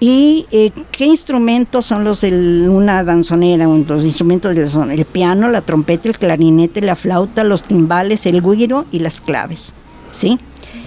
[0.00, 3.66] ¿Y eh, qué instrumentos son los de una danzonera?
[3.66, 8.40] Los instrumentos de la El piano, la trompeta, el clarinete, la flauta, los timbales, el
[8.40, 9.74] guiro y las claves,
[10.10, 10.38] ¿sí?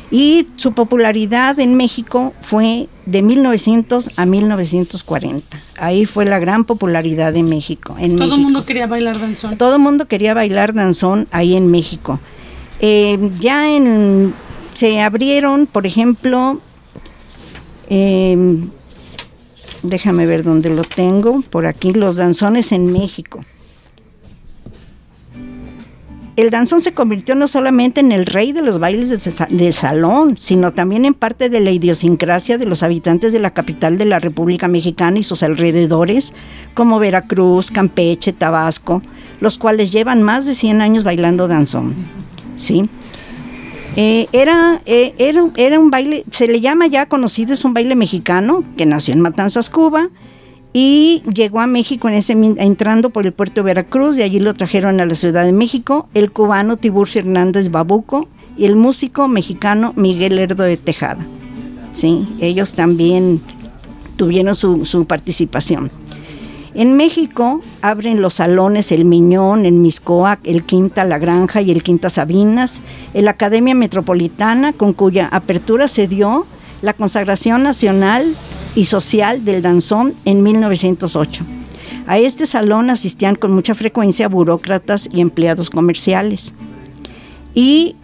[0.09, 5.59] Y su popularidad en México fue de 1900 a 1940.
[5.77, 7.95] Ahí fue la gran popularidad de México.
[7.99, 9.59] En Todo el mundo quería bailar danzón.
[9.59, 12.19] Todo el mundo quería bailar danzón ahí en México.
[12.79, 13.65] Eh, ya
[14.73, 16.61] se abrieron, por ejemplo,
[17.89, 18.69] em,
[19.81, 23.41] déjame ver dónde lo tengo, por aquí los danzones en México.
[26.35, 30.37] El danzón se convirtió no solamente en el rey de los bailes de, de, salón,
[30.37, 34.19] sino también en parte de la idiosincrasia de los habitantes de la capital de la
[34.19, 36.35] República Mexicana y sus alrededores,
[36.75, 39.01] como Veracruz, Campeche, Tabasco,
[39.39, 41.95] los cuales llevan más de 100 años bailando danzón.
[42.57, 42.83] ¿Sí?
[43.95, 47.95] Eh, era, eh, era, era, un baile, se le llama ya conocido, es un baile
[47.95, 50.09] mexicano que nació en Matanzas, Cuba,
[50.71, 54.53] y llegó a México en ese, entrando por el puerto de Veracruz, y allí lo
[54.53, 59.93] trajeron a la Ciudad de México, el cubano Tiburcio Hernández Babuco y el músico mexicano
[59.95, 61.25] Miguel Herdo de Tejada.
[61.93, 62.27] ¿sí?
[62.39, 63.41] Ellos también
[64.15, 65.89] tuvieron su, su participación.
[66.77, 71.81] En México abren los salones El Miñón, el Miscoac, el Quinta La Granja y el
[71.81, 72.81] Quinta Sabinas,
[73.15, 76.45] la Academia Metropolitana, con cuya apertura se dio
[76.83, 78.35] la consagración nacional
[78.75, 81.43] y social del danzón en 1908.
[82.05, 86.53] A este salón asistían con mucha frecuencia burócratas y empleados comerciales.
[87.55, 87.95] Y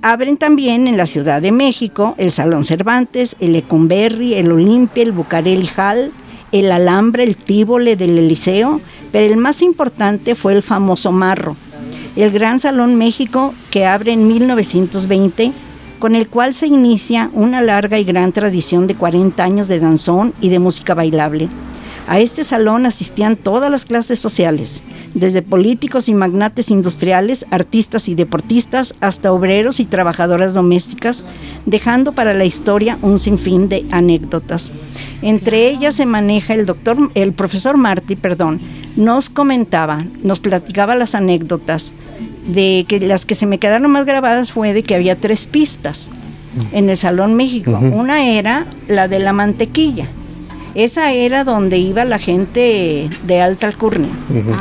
[0.00, 5.12] abren también en la Ciudad de México el Salón Cervantes, el Ecumberri, el Olimpia, el
[5.12, 6.12] Bucareli Hall,
[6.52, 11.56] el alambre, el tíbole del Eliseo, pero el más importante fue el famoso Marro,
[12.14, 15.52] el Gran Salón México que abre en 1920,
[15.98, 20.34] con el cual se inicia una larga y gran tradición de 40 años de danzón
[20.40, 21.48] y de música bailable.
[22.12, 24.82] A este salón asistían todas las clases sociales,
[25.14, 31.24] desde políticos y magnates industriales, artistas y deportistas, hasta obreros y trabajadoras domésticas,
[31.64, 34.72] dejando para la historia un sinfín de anécdotas.
[35.22, 38.60] Entre ellas se maneja el doctor, el profesor Martí, perdón,
[38.94, 41.94] nos comentaba, nos platicaba las anécdotas
[42.46, 46.10] de que las que se me quedaron más grabadas fue de que había tres pistas
[46.72, 47.70] en el Salón México.
[47.70, 50.10] Una era la de la mantequilla
[50.74, 54.10] esa era donde iba la gente de alta alcurnia.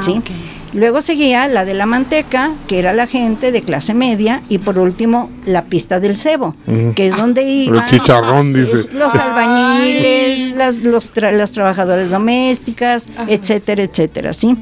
[0.02, 0.22] ¿sí?
[0.30, 0.32] Ah,
[0.74, 4.78] Luego seguía la de la manteca, que era la gente de clase media, y por
[4.78, 6.56] último la pista del cebo,
[6.96, 8.88] que es donde iban chicharrón, dice.
[8.94, 14.56] los albañiles, las, los las trabajadoras domésticas, etcétera, etcétera, ¿sí?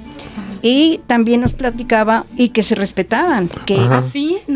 [0.62, 4.02] Y también nos platicaba y que se respetaban, que ¿Ah,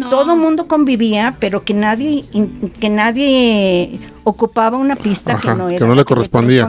[0.10, 2.26] todo mundo convivía, pero que nadie
[2.80, 6.68] que nadie ocupaba una pista que no era que no le correspondía.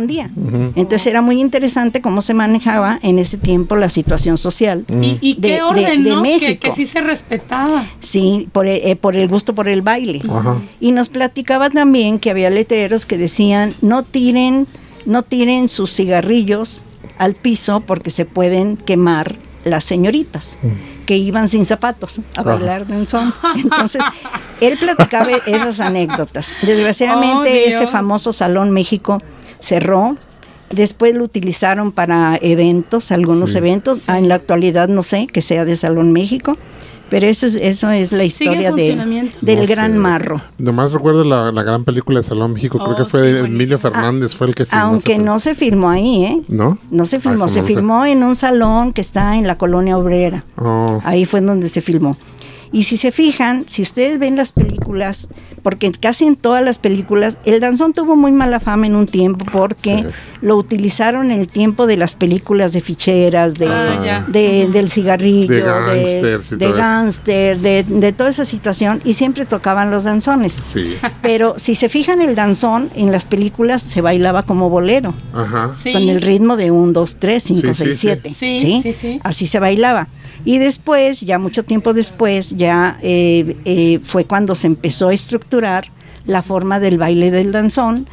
[0.74, 4.84] Entonces era muy interesante cómo se manejaba en ese tiempo la situación social.
[5.00, 6.60] ¿Y, qué orden, de, México.
[6.60, 7.86] Que, sí se respetaba.
[8.00, 10.20] Sí, por el, eh, por el gusto por el baile.
[10.80, 14.66] Y nos platicaba también que había letreros que decían no tiren
[15.06, 16.84] no tiren sus cigarrillos
[17.18, 21.04] al piso porque se pueden quemar las señoritas mm.
[21.06, 23.32] que iban sin zapatos a bailar danzón.
[23.56, 24.02] Entonces,
[24.60, 26.54] él platicaba esas anécdotas.
[26.62, 29.22] Desgraciadamente, oh, ese famoso Salón México
[29.58, 30.16] cerró.
[30.70, 34.08] Después lo utilizaron para eventos, algunos eventos.
[34.08, 36.56] En la actualidad no sé que sea de Salón México.
[37.10, 40.40] Pero eso es, eso es la historia de, del Gran Marro.
[40.58, 44.48] Nomás recuerdo la, gran película de Salón México, creo que oh, fue Emilio Fernández, fue
[44.48, 44.84] el que filmó.
[44.84, 46.42] Aunque no se filmó ahí, ¿eh?
[46.48, 46.78] ¿No?
[46.90, 50.44] No se filmó, se filmó en un salón que está en la colonia obrera.
[50.56, 51.00] Oh.
[51.04, 52.16] Ahí fue donde se filmó.
[52.74, 55.28] Y si se fijan, si ustedes ven las películas,
[55.62, 59.46] porque casi en todas las películas, el danzón tuvo muy mala fama en un tiempo
[59.52, 60.04] porque
[60.42, 65.54] lo utilizaron en el tiempo de las películas de ficheras, de, Ah, de- del cigarrillo,
[66.50, 70.60] De gángster, de, de toda esa situación, y siempre tocaban los danzones.
[70.72, 70.96] Sí.
[71.22, 75.70] Pero si se fijan, el danzón en las películas se bailaba como bolero Ajá.
[75.74, 75.92] Sí.
[75.92, 78.06] con el ritmo de 1, 2, 3, 5, Sí, sí, 6, sí.
[78.08, 78.30] 7.
[78.30, 79.20] Sí, sí, sí.
[79.22, 80.08] Así se bailaba.
[80.44, 85.86] Y después, ya mucho tiempo después, ya eh, eh, fue cuando se empezó a estructurar
[86.26, 88.06] la forma del baile del danzón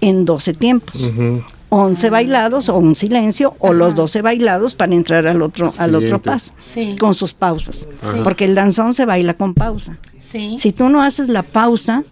[0.00, 1.04] en 12 tiempos.
[1.04, 1.42] Ujú.
[1.68, 6.22] 11 bailados o un silencio o los 12 bailados para entrar al otro al otro
[6.22, 6.94] paso Sí.
[6.96, 8.18] con sus pausas Sí.
[8.22, 10.54] porque el danzón se baila con pausa Sí.
[10.60, 12.04] si tú no haces la pausa,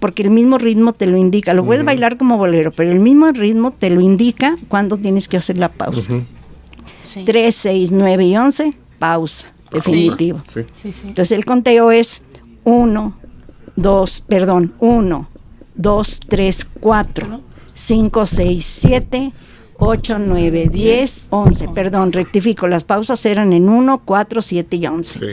[0.00, 3.30] porque el mismo ritmo te lo indica, lo puedes bailar como bolero, pero el mismo
[3.30, 6.10] ritmo te lo indica cuando tienes que hacer la pausa.
[7.02, 7.24] Sí.
[7.26, 8.72] 3, 6, 9 y 11,
[9.04, 10.40] pausa, definitivo.
[10.48, 10.62] Sí.
[10.72, 11.08] Sí.
[11.08, 12.22] Entonces el conteo es
[12.64, 13.16] 1,
[13.76, 15.28] 2, perdón, 1,
[15.74, 17.40] 2, 3, 4,
[17.74, 19.32] 5, 6, 7,
[19.78, 21.68] 8, 9, 10, 11.
[21.68, 25.18] Perdón, rectifico, las pausas eran en 1, 4, 7 y 11.
[25.18, 25.26] Sí.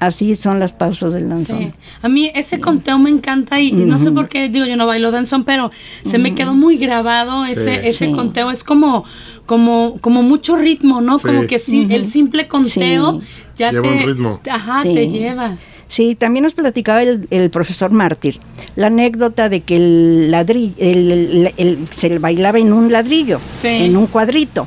[0.00, 1.58] Así son las pausas del danzón.
[1.60, 1.72] Sí.
[2.02, 4.86] A mí ese conteo me encanta y, y no sé por qué, digo, yo no
[4.86, 5.70] bailo danzón, pero
[6.04, 7.86] se me quedó muy grabado ese, Sí.
[7.86, 8.12] ese Sí.
[8.12, 8.50] conteo.
[8.50, 9.04] Es como,
[9.46, 11.18] como, como mucho ritmo, ¿no?
[11.18, 11.26] Sí.
[11.26, 13.26] Como que sí, el simple conteo Sí.
[13.56, 14.40] ya Lleva te, un ritmo.
[14.50, 14.94] Ajá, Sí.
[14.94, 15.56] te lleva.
[15.86, 18.40] Sí, también nos platicaba el, el profesor Mártir
[18.74, 23.68] la anécdota de que el ladrillo, el, el- el- se bailaba en un ladrillo, Sí.
[23.68, 24.66] en un cuadrito.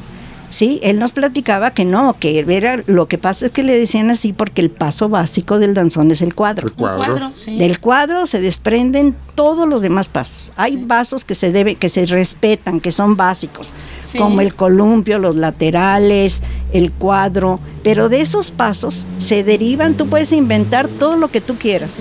[0.50, 4.10] Sí, él nos platicaba que no, que era, lo que pasa es que le decían
[4.10, 6.68] así porque el paso básico del danzón es el cuadro.
[6.68, 6.98] El Cuadro.
[7.06, 7.58] cuadro, sí.
[7.58, 10.54] Del cuadro se desprenden todos los demás pasos.
[10.56, 14.18] Hay pasos que se debe, que se respetan, que son básicos, Sí.
[14.18, 16.41] como el columpio, los laterales,
[16.74, 17.60] el cuadro.
[17.84, 22.00] Pero de esos pasos se derivan, tú puedes inventar todo lo que tú quieras.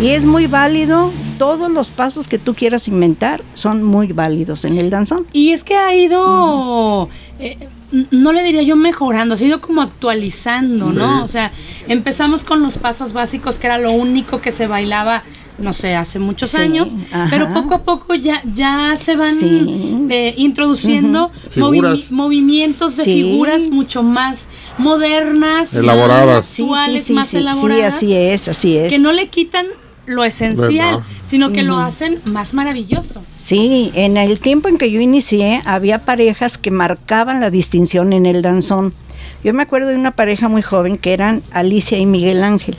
[0.00, 4.78] Y es muy válido, todos los pasos que tú quieras inventar son muy válidos en
[4.78, 5.26] el danzón.
[5.32, 7.08] Y es que ha ido,
[7.38, 7.68] eh,
[8.10, 10.96] no le diría yo mejorando, se ha ido como actualizando, Sí.
[10.98, 11.22] ¿no?
[11.24, 11.52] O sea,
[11.88, 15.22] empezamos con los pasos básicos, que era lo único que se bailaba,
[15.58, 17.28] no sé, hace muchos Sí, años, ajá.
[17.30, 20.06] pero poco a poco ya, ya se van Sí.
[20.10, 22.10] eh, introduciendo movi- Figuras.
[22.10, 23.14] movimientos de Sí.
[23.22, 26.36] figuras mucho más modernas, Elaboradas.
[26.38, 28.90] más Sí, sí, actuales, sí, más sí, sí, elaboradas, así es, así es.
[28.90, 29.66] que no le quitan
[30.06, 31.04] lo esencial, No.
[31.22, 33.22] sino que lo hacen más maravilloso.
[33.36, 38.26] Sí, en el tiempo en que yo inicié había parejas que marcaban la distinción en
[38.26, 38.94] el danzón.
[39.42, 42.76] Yo me acuerdo de una pareja muy joven que eran Alicia y Miguel Ángel.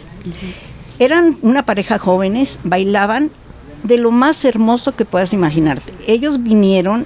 [0.99, 3.31] Eran una pareja jóvenes, bailaban
[3.83, 5.93] de lo más hermoso que puedas imaginarte.
[6.07, 7.05] Ellos vinieron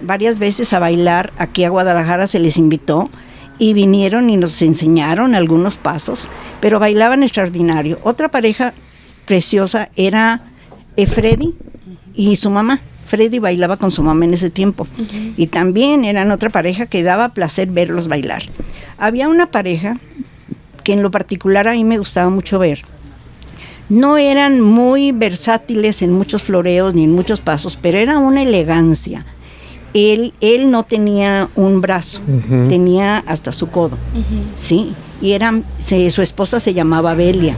[0.00, 3.10] varias veces a bailar aquí a Guadalajara, se les invitó
[3.58, 6.28] y vinieron y nos enseñaron algunos pasos,
[6.60, 7.98] pero bailaban extraordinario.
[8.02, 8.74] Otra pareja
[9.26, 10.40] preciosa era
[10.96, 11.54] eh, Freddy
[12.14, 12.80] y su mamá.
[13.06, 14.86] Freddy bailaba con su mamá en ese tiempo.
[15.36, 18.42] Y también eran otra pareja que daba placer verlos bailar.
[18.98, 19.98] Había una pareja
[20.82, 22.82] que en lo particular a mí me gustaba mucho ver.
[23.88, 29.24] No eran muy versátiles en muchos floreos ni en muchos pasos, pero era una elegancia.
[29.94, 32.20] Él, él no tenía un brazo,
[32.68, 33.96] tenía hasta su codo.
[34.54, 37.56] Sí, y eran, se- su esposa se llamaba Belia.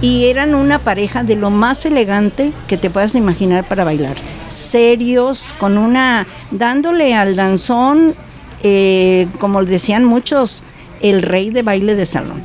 [0.00, 4.16] Y eran una pareja de lo más elegante que te puedas imaginar para bailar.
[4.48, 6.26] Serios, con una.
[6.50, 8.14] dándole al danzón,
[8.62, 10.64] eh, como decían muchos,
[11.02, 12.42] el rey de baile de salón.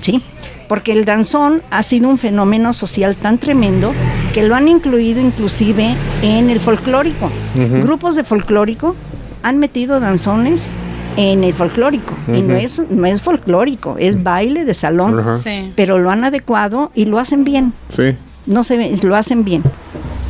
[0.00, 0.22] ¿Sí?
[0.68, 3.92] Porque el danzón ha sido un fenómeno social tan tremendo
[4.34, 7.30] que lo han incluido inclusive en el folclórico.
[7.54, 8.96] Grupos de folclórico
[9.42, 10.74] han metido danzones
[11.16, 12.14] en el folclórico.
[12.28, 15.22] Y no es, no es folclórico, es baile de salón.
[15.38, 15.72] Sí.
[15.74, 17.72] Pero lo han adecuado y lo hacen bien.
[17.88, 18.16] Sí.
[18.46, 19.62] No se ve, lo hacen bien.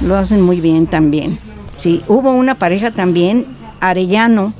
[0.03, 1.39] Lo hacen muy bien también.
[1.77, 3.47] Sí, hubo una pareja también,
[3.81, 4.55] Arellano,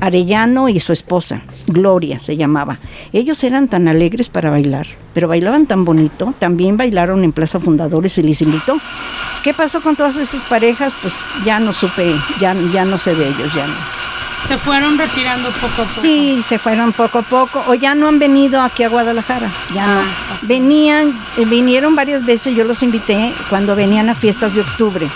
[0.00, 2.78] Arellano y su esposa, Gloria se llamaba.
[3.12, 6.34] Ellos eran tan alegres para bailar, pero bailaban tan bonito.
[6.38, 8.78] También bailaron en Plaza Fundadores y les invitó.
[9.42, 10.96] ¿Qué pasó con todas esas parejas?
[11.00, 14.03] Pues ya no supe, ya, ya no sé de ellos, ya no.
[14.46, 16.00] Se fueron retirando poco a poco.
[16.00, 19.50] Sí, se fueron poco a poco o ya no han venido aquí a Guadalajara.
[19.74, 20.00] Ya no.
[20.00, 20.04] Ah.
[20.42, 25.08] Venían, eh, vinieron varias veces, yo los invité cuando venían a fiestas de octubre.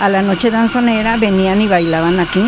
[0.00, 2.44] A la noche danzonera venían y bailaban aquí,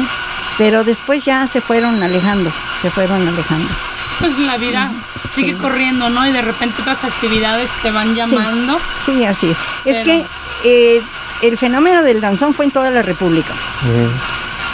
[0.58, 3.72] pero después ya se fueron alejando, se fueron alejando.
[4.18, 4.90] Pues la vida
[5.28, 6.26] sigue corriendo, ¿no?
[6.26, 8.78] Y de repente otras actividades te van llamando.
[9.04, 9.54] Sí, así.
[9.84, 10.26] Es que
[10.64, 11.00] eh,
[11.42, 13.54] el fenómeno del danzón fue en toda la República.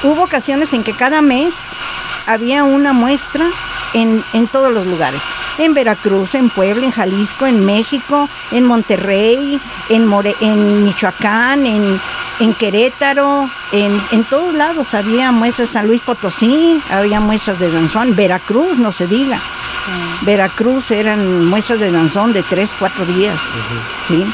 [0.05, 1.78] Hubo ocasiones en que cada mes
[2.26, 3.46] había una muestra
[3.94, 5.22] en, en todos los lugares.
[5.57, 11.98] En Veracruz, en Puebla, en Jalisco, en México, en Monterrey, en, More, en Michoacán, en,
[12.38, 18.14] en Querétaro, en, en, todos lados había muestras, San Luis Potosí, había muestras de danzón,
[18.14, 19.40] Veracruz, no se diga.
[20.22, 23.50] Veracruz eran muestras de danzón de tres, cuatro días.
[24.07, 24.24] ¿sí?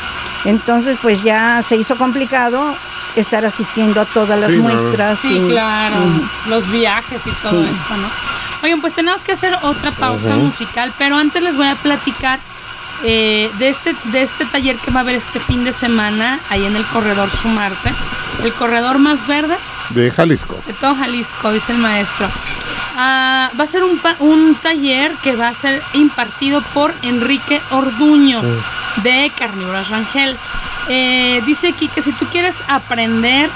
[0.44, 2.74] Entonces, pues ya se hizo complicado
[3.16, 5.18] estar asistiendo a todas las muestras.
[5.18, 5.96] Sí, claro,
[6.48, 8.08] los viajes y todo esto, ¿no?
[8.62, 12.40] Oigan, pues tenemos que hacer otra pausa musical, pero antes les voy a platicar
[13.02, 16.66] eh, de, este, de este taller que va a haber este fin de semana ahí
[16.66, 17.92] en el corredor Sumarte,
[18.42, 19.56] el corredor más verde.
[19.90, 20.60] De Jalisco.
[20.66, 22.28] De todo Jalisco, dice el maestro.
[22.96, 28.42] Ah, va a ser un, un, taller que va a ser impartido por Enrique Orduño
[29.02, 30.36] de Carnívoros Rangel.
[30.92, 33.48] Eh, dice aquí que si tú quieres aprender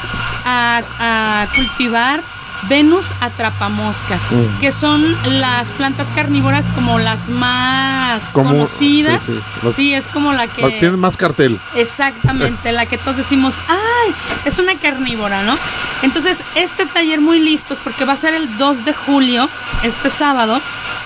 [0.45, 2.23] a, cultivar
[2.69, 4.59] Venus atrapamoscas, mm.
[4.61, 5.05] que son
[5.41, 9.43] las plantas carnívoras como las más conocidas.
[9.75, 10.63] Sí, es como la que...
[10.79, 11.61] Tiene más cartel.
[11.75, 14.15] Exactamente, la que todos decimos, ay,
[14.45, 15.59] es una carnívora, ¿no?
[16.03, 19.51] Entonces, este taller muy listos porque va a ser el 2 de julio,
[19.83, 20.61] este sábado,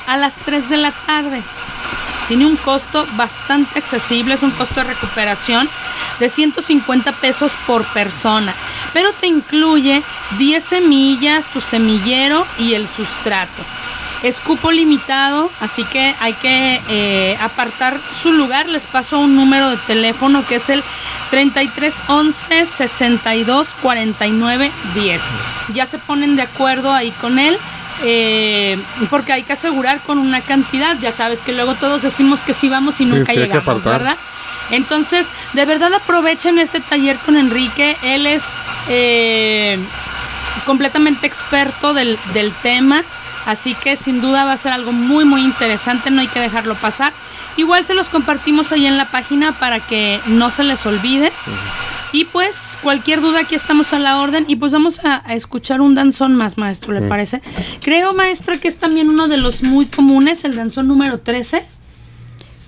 [0.06, 1.42] a las 3 de la tarde.
[2.28, 5.68] Tiene un costo bastante accesible, es un costo de recuperación
[6.20, 8.54] de 150 pesos por persona,
[8.92, 10.02] pero te incluye
[10.36, 13.64] 10 semillas, tu semillero y el sustrato.
[14.22, 18.68] Es cupo limitado, así que hay que eh, apartar su lugar.
[18.68, 20.82] Les paso un número de teléfono que es el
[21.30, 25.22] 3311 62 49 10.
[25.72, 27.56] Ya se ponen de acuerdo ahí con él
[28.04, 28.80] eh,
[29.10, 30.98] porque hay que asegurar con una cantidad.
[31.00, 34.16] Ya sabes que luego todos decimos que sí vamos y nunca llegamos, ¿verdad?
[34.70, 37.96] Entonces, de verdad aprovechen este taller con Enrique.
[38.02, 38.54] Él es
[38.88, 39.78] eh,
[40.66, 43.02] completamente experto del, del, tema,
[43.46, 46.10] así que sin duda va a ser algo muy, muy interesante.
[46.10, 47.12] No hay que dejarlo pasar.
[47.56, 51.32] Igual se los compartimos ahí en la página para que no se les olvide.
[52.12, 55.94] Y pues cualquier duda aquí estamos a la orden y pues vamos a, escuchar un
[55.94, 57.42] danzón más, maestro, ¿le parece?
[57.82, 61.64] Creo, maestro, que es también uno de los muy comunes, el danzón número 13.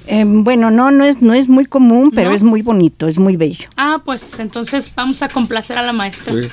[0.06, 3.36] Eh, bueno, no, no es, no es muy común, pero es muy bonito, es muy
[3.36, 3.68] bello.
[3.76, 6.34] Ah, pues entonces vamos a complacer a la maestra.
[6.34, 6.52] ¿Eres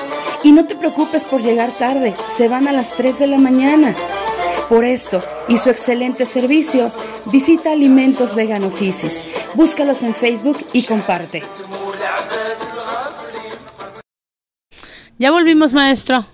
[0.43, 3.95] Y no te preocupes por llegar tarde, se van a las 3 de la mañana.
[4.69, 6.91] Por esto y su excelente servicio,
[7.31, 9.25] visita Alimentos Veganos Isis.
[9.53, 11.43] Búscalos en Facebook y comparte.
[15.17, 16.25] Ya volvimos, maestro.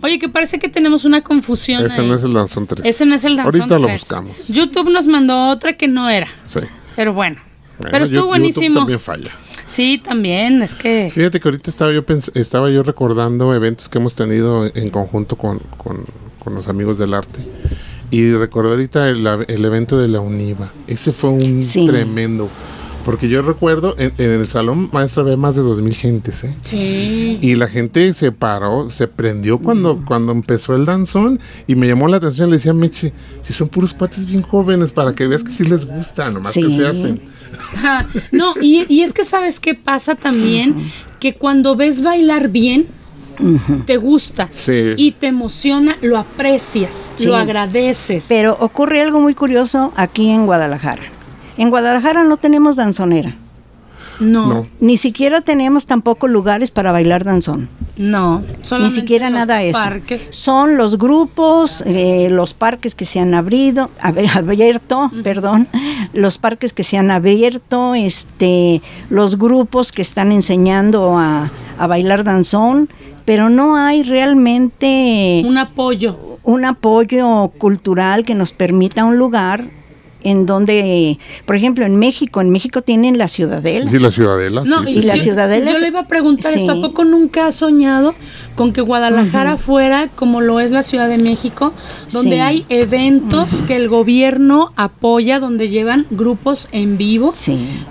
[0.00, 1.86] Oye, que parece que tenemos una confusión.
[1.86, 2.84] Ese no es el danzón 3.
[2.84, 4.48] Ese no es el danzón Ahorita lo buscamos.
[4.48, 6.28] YouTube nos mandó otra que no era.
[6.44, 6.60] Sí.
[6.96, 7.40] Pero bueno.
[7.78, 8.66] Pero estuvo buenísimo.
[8.66, 9.30] YouTube también falla.
[9.74, 11.10] Sí, también, es que...
[11.12, 12.04] Fíjate que ahorita estaba yo,
[12.34, 17.40] estaba yo recordando eventos que hemos tenido en conjunto con, con, los amigos del arte.
[18.12, 20.70] Y recordé ahorita el, el, evento de la UNIVA.
[20.86, 22.48] Ese fue un tremendo.
[23.04, 26.56] Porque yo recuerdo, en, el salón maestra había más de dos mil gentes, ¿eh?
[26.62, 27.38] Sí.
[27.42, 32.06] Y la gente se paró, se prendió cuando, cuando empezó el danzón y me llamó
[32.06, 32.48] la atención.
[32.48, 33.12] Le decía a Meche,
[33.42, 36.70] si son puros pates bien jóvenes, para que veas que sí les gusta, nomás que
[36.70, 37.20] se hacen.
[38.32, 40.76] No, y, y, es que sabes qué pasa también,
[41.20, 42.86] que cuando ves bailar bien,
[43.86, 44.48] te gusta
[44.96, 48.26] y te emociona, lo aprecias, lo agradeces.
[48.28, 51.02] Pero ocurre algo muy curioso aquí en Guadalajara.
[51.56, 53.36] En Guadalajara no tenemos danzonera.
[54.20, 54.66] No.
[54.80, 57.68] Ni siquiera tenemos tampoco lugares para bailar danzón.
[57.96, 58.42] No,
[58.80, 59.78] ni siquiera nada eso.
[60.30, 65.68] Son los grupos, eh, los parques que se han abrido, abierto, perdón,
[66.12, 72.24] los parques que se han abierto, este, los grupos que están enseñando a, a bailar
[72.24, 72.88] danzón,
[73.24, 79.70] pero no hay realmente un apoyo, un apoyo cultural que nos permita un lugar
[80.24, 83.88] en donde, por ejemplo, en México, en México tienen la ciudadela.
[83.88, 84.64] Sí, la ciudadela.
[84.64, 85.72] No, y la ciudadela.
[85.72, 88.14] Yo le iba a preguntar esto, ¿a poco nunca ha soñado
[88.56, 91.72] con que Guadalajara fuera como lo es la Ciudad de México,
[92.12, 97.32] donde hay eventos que el gobierno apoya, donde llevan grupos en vivo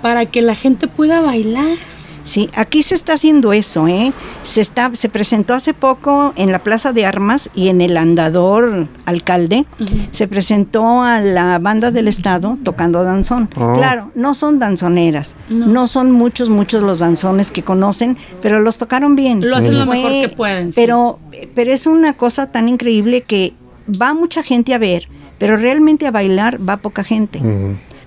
[0.02, 1.76] para que la gente pueda bailar?
[2.24, 4.12] Sí, aquí se está haciendo eso, ¿eh?
[4.42, 8.88] Se, está, se presentó hace poco en la Plaza de Armas y en el Andador
[9.04, 9.66] Alcalde,
[10.10, 13.50] se presentó a la banda del Estado tocando danzón.
[13.56, 13.74] Oh.
[13.74, 15.86] Claro, no son danzoneras, no.
[15.86, 19.48] son muchos, muchos los danzones que conocen, pero los tocaron bien.
[19.48, 20.70] Lo hacen lo mejor que pueden.
[20.74, 21.18] Pero,
[21.54, 23.52] pero es una cosa tan increíble que
[24.00, 25.08] va mucha gente a ver,
[25.38, 27.42] pero realmente a bailar va poca gente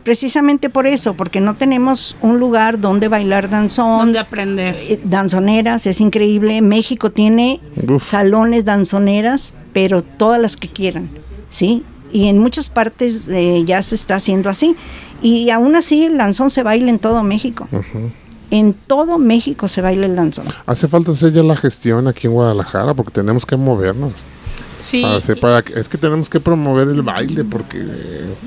[0.08, 4.00] precisamente por eso, porque no tenemos un lugar donde bailar danzón.
[4.00, 4.74] Donde aprender.
[4.80, 6.62] Eh, danzoneras, es increíble.
[6.62, 7.60] México tiene
[8.00, 11.10] salones danzoneras, pero todas las que quieran,
[11.50, 11.84] ¿sí?
[12.14, 14.78] Y en muchas partes eh, ya se está haciendo así.
[15.22, 17.68] Y aún así el danzón se baila en todo México.
[18.50, 20.46] En todo México se baila el danzón.
[20.68, 24.24] Hace falta hacer ya la gestión aquí en Guadalajara porque tenemos que movernos.
[24.78, 25.04] Sí.
[25.42, 27.84] Para es que tenemos que promover el baile porque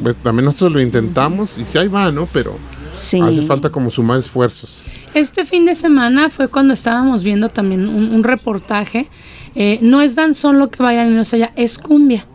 [0.02, 2.26] pues, también nosotros lo intentamos y si ahí va, ¿no?
[2.26, 2.56] Pero
[2.92, 4.82] hace falta como sumar esfuerzos.
[5.14, 9.08] Este fin de semana fue cuando estábamos viendo también un, reportaje.
[9.56, 12.26] Eh, no es danzón lo que vayan a allá, es cumbia.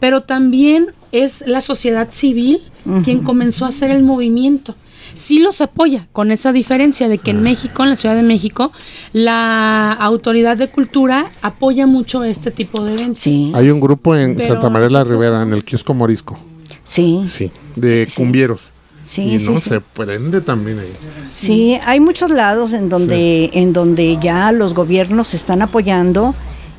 [0.00, 2.60] Pero también es la sociedad civil
[3.04, 4.74] quien comenzó a hacer el movimiento
[5.14, 8.72] sí los apoya, con esa diferencia de que en México, en la Ciudad de México,
[9.12, 13.18] la autoridad de cultura apoya mucho este tipo de eventos.
[13.18, 13.52] Sí.
[13.54, 16.38] Hay un grupo en Santa María la Rivera, en el kiosco Morisco.
[16.84, 17.22] Sí.
[17.26, 18.72] Sí, de cumbieros.
[19.04, 20.92] Sí, y no se prende también ahí.
[21.30, 26.34] Sí, hay muchos lados en donde, en donde ya los gobiernos están apoyando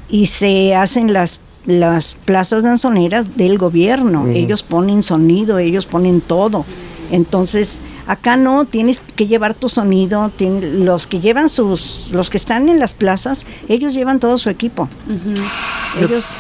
[0.10, 4.28] y se hacen las las plazas danzoneras del gobierno.
[4.28, 6.66] Ellos ponen sonido, ellos ponen todo.
[7.12, 12.68] Entonces, Acá no, tienes que llevar tu sonido, los que llevan sus, los que están
[12.68, 14.90] en las plazas, ellos llevan todo su equipo.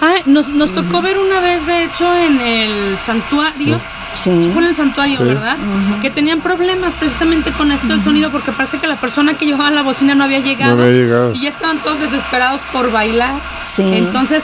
[0.02, 3.80] Ah, nos, tocó ver una vez, de hecho, en el santuario.
[4.16, 4.50] Sí.
[4.52, 5.58] Fue en el santuario, ¿verdad?
[6.02, 9.70] Que tenían problemas precisamente con esto del sonido porque parece que la persona que llevaba
[9.70, 10.76] la bocina no había llegado.
[10.76, 11.36] No había llegado.
[11.36, 13.40] Y ya estaban todos desesperados por bailar.
[13.64, 13.84] Sí.
[13.84, 14.44] Entonces,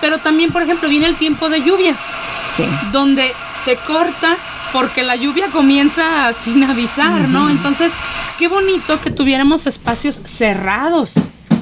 [0.00, 2.12] pero también, por ejemplo, viene el tiempo de lluvias.
[2.56, 2.64] Sí.
[2.90, 3.32] Donde
[3.64, 4.36] te corta
[4.72, 7.50] porque la lluvia comienza sin avisar, ¿no?
[7.50, 7.92] Entonces,
[8.38, 11.14] qué bonito que tuviéramos espacios cerrados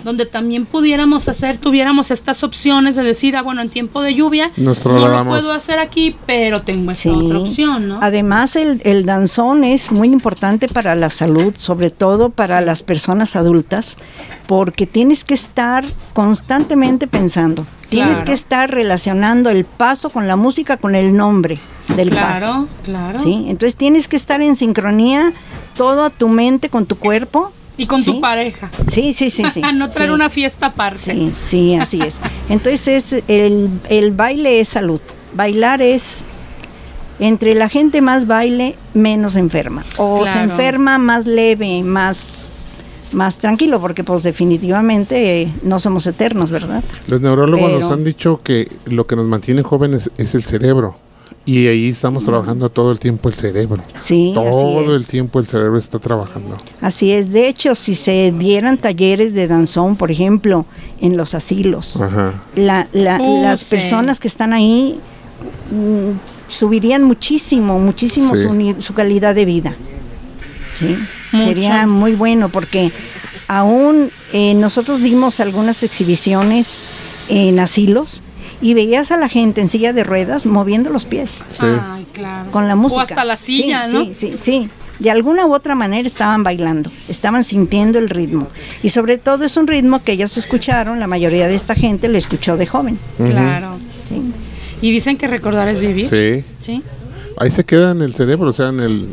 [0.04, 4.50] donde también pudiéramos hacer, tuviéramos estas opciones de decir, ah, bueno, en tiempo de lluvia
[4.56, 7.98] no lo puedo hacer aquí, pero tengo esta otra opción, ¿no?
[8.02, 13.96] Además, el, danzón es muy importante para la salud, sobre todo para las personas adultas,
[14.46, 20.76] porque tienes que estar constantemente pensando Tienes que estar relacionando el paso con la música,
[20.76, 21.58] con el nombre
[21.96, 22.44] del paso.
[22.44, 23.20] Claro, claro.
[23.20, 23.44] ¿sí?
[23.46, 25.32] Entonces tienes que estar en sincronía
[25.76, 27.52] toda tu mente con tu cuerpo.
[27.76, 28.70] Y con tu pareja.
[28.88, 29.60] Sí, sí, sí, sí.
[29.74, 30.98] no traer una fiesta aparte.
[30.98, 32.20] Sí, sí, así es.
[32.48, 35.00] Entonces el, el baile es salud.
[35.34, 36.24] Bailar es
[37.18, 39.84] entre la gente más baile, menos enferma.
[39.96, 42.50] O se enferma más leve, más
[43.12, 46.82] más tranquilo, porque pues definitivamente eh, no somos eternos, ¿verdad?
[47.06, 50.96] Los neurólogos nos han dicho que lo que nos mantiene jóvenes es el cerebro.
[51.46, 53.82] Y ahí estamos trabajando todo el tiempo el cerebro.
[53.98, 56.56] Sí, todo el tiempo el cerebro está trabajando.
[56.80, 57.30] Así es.
[57.32, 60.64] De hecho, si se dieran talleres de danzón, por ejemplo,
[61.00, 62.02] en los asilos,
[62.56, 64.98] La, uh, las personas que están ahí
[65.70, 66.12] mm,
[66.48, 69.76] subirían muchísimo, muchísimo su, su calidad de vida.
[70.72, 70.96] Sí.
[71.30, 72.92] Sería muy bueno porque
[73.48, 76.86] aún eh, nosotros dimos algunas exhibiciones
[77.28, 78.22] en asilos
[78.60, 81.42] y veías a la gente en silla de ruedas moviendo los pies.
[82.50, 83.00] Con la música.
[83.00, 84.04] O hasta la silla, ¿no?
[84.06, 84.68] Sí, sí, sí.
[84.98, 88.48] De alguna u otra manera estaban bailando, estaban sintiendo el ritmo.
[88.82, 92.16] Y sobre todo es un ritmo que ellos escucharon, la mayoría de esta gente lo
[92.16, 92.98] escuchó de joven.
[93.16, 93.78] Claro.
[94.80, 96.08] Y dicen que recordar es vivir.
[96.08, 96.44] Sí.
[96.60, 96.82] Sí.
[97.36, 99.08] Ahí se queda en el cerebro, o sea, en el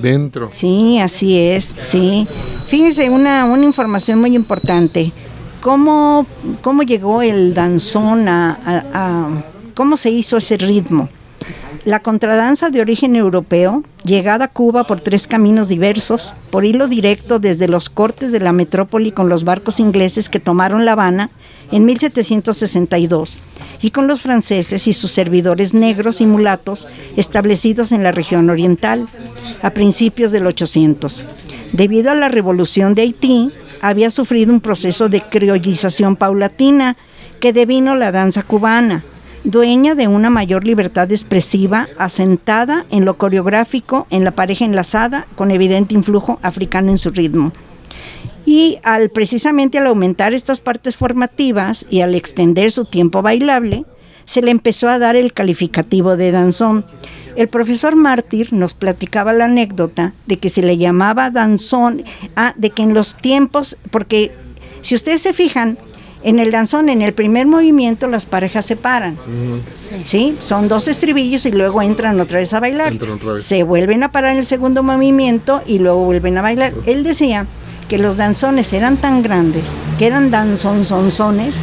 [0.00, 0.50] dentro.
[0.52, 2.28] Sí, así es, sí.
[2.68, 5.10] Fíjense, una, una información muy importante.
[5.60, 6.26] ¿Cómo,
[6.62, 9.42] cómo llegó el danzón a,
[9.74, 11.08] cómo se hizo ese ritmo?
[11.84, 17.38] La contradanza de origen europeo, llegada a Cuba por tres caminos diversos, por hilo directo
[17.38, 21.30] desde los cortes de la metrópoli con los barcos ingleses que tomaron La Habana
[21.72, 23.38] en 1762
[23.80, 29.06] y con los franceses y sus servidores negros y mulatos establecidos en la región oriental
[29.62, 31.24] a principios del 800.
[31.72, 36.96] Debido a la revolución de Haití, había sufrido un proceso de criollización paulatina
[37.40, 39.04] que devino la danza cubana,
[39.44, 45.50] dueña de una mayor libertad expresiva, asentada en lo coreográfico, en la pareja enlazada, con
[45.50, 47.52] evidente influjo africano en su ritmo.
[48.44, 53.84] Y al precisamente al aumentar estas partes formativas y al extender su tiempo bailable,
[54.24, 56.84] se le empezó a dar el calificativo de danzón.
[57.38, 62.02] El profesor Mártir nos platicaba la anécdota de que se le llamaba danzón,
[62.34, 64.32] ah, de que en los tiempos, porque
[64.82, 65.78] si ustedes se fijan,
[66.24, 69.16] en el danzón, en el primer movimiento, las parejas se paran.
[70.04, 70.36] sí.
[70.40, 72.94] Son dos estribillos y luego entran otra vez a bailar.
[73.38, 76.72] Se vuelven a parar en el segundo movimiento y luego vuelven a bailar.
[76.86, 77.46] Él decía
[77.88, 81.60] que los danzones eran tan grandes, que eran danzonzonzones,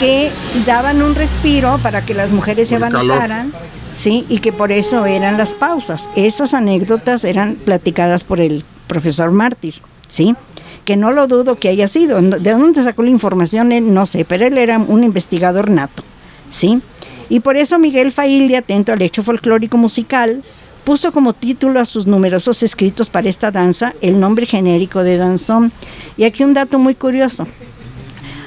[0.00, 0.32] que
[0.66, 3.52] daban un respiro para que las mujeres se abandonaran,
[3.96, 4.24] ¿sí?
[4.28, 6.08] Y que por eso eran las pausas.
[6.14, 9.76] Esas anécdotas eran platicadas por el profesor Mártir,
[10.08, 10.36] ¿sí?
[10.84, 12.20] Que no lo dudo que haya sido.
[12.20, 13.72] ¿De dónde sacó la información?
[13.72, 16.04] Él no sé, pero él era un investigador nato,
[16.50, 16.80] ¿sí?
[17.28, 20.44] Y por eso Miguel Failde, atento al hecho folclórico musical,
[20.84, 25.72] puso como título a sus numerosos escritos para esta danza el nombre genérico de danzón.
[26.16, 27.48] Y aquí un dato muy curioso.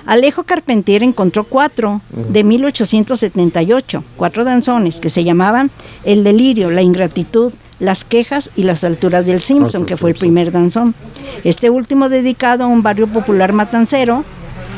[0.09, 5.69] Alejo Carpentier encontró cuatro de 1878, cuatro danzones que se llamaban
[6.03, 10.51] El delirio, la ingratitud, las quejas y las alturas del Simpson, que fue el primer
[10.51, 10.95] danzón.
[11.43, 14.25] Este último dedicado a un barrio popular matancero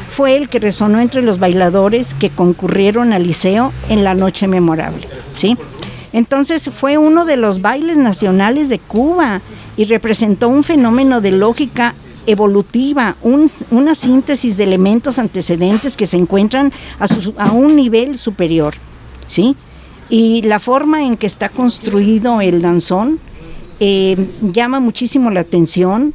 [0.10, 5.08] fue el que resonó entre los bailadores que concurrieron al liceo en la noche memorable,
[5.38, 5.58] ¿sí?
[6.12, 9.40] Entonces fue uno de los bailes nacionales de Cuba
[9.78, 11.96] y representó un fenómeno de lógica
[12.26, 16.72] evolutiva, una síntesis de elementos antecedentes que se encuentran
[17.38, 18.76] a, un nivel superior,
[19.28, 19.56] ¿sí?
[20.10, 23.20] Y la forma en que está construido el danzón
[23.80, 26.14] eh, llama muchísimo la atención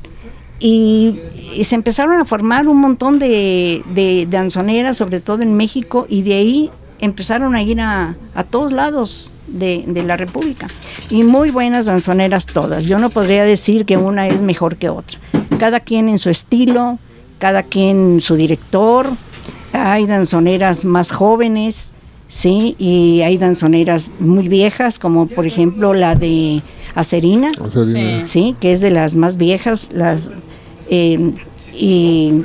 [0.61, 1.21] y,
[1.63, 6.35] se empezaron a formar un montón de, de danzoneras, sobre todo en México, y de
[6.35, 10.67] ahí empezaron a ir a, a todos lados de, la República.
[11.11, 12.85] Y muy buenas danzoneras todas.
[12.85, 15.19] Yo no podría decir que una es mejor que otra.
[15.59, 16.99] Cada quien en su estilo,
[17.39, 19.09] cada quien su director.
[19.73, 21.93] Hay danzoneras más jóvenes,
[22.29, 26.63] sí, y hay danzoneras muy viejas, como por ejemplo la de
[26.95, 27.51] Acerina,
[28.25, 28.57] sí.
[28.59, 30.31] que es de las más viejas, las
[30.89, 31.33] eh,
[31.75, 32.43] y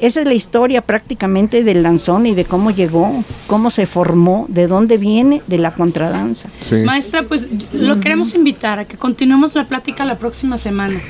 [0.00, 4.66] esa es la historia prácticamente del danzón y de cómo llegó, cómo se formó, de
[4.66, 6.48] dónde viene, de la contradanza.
[6.84, 11.00] Maestra, pues lo queremos invitar a que continuemos la plática la próxima semana.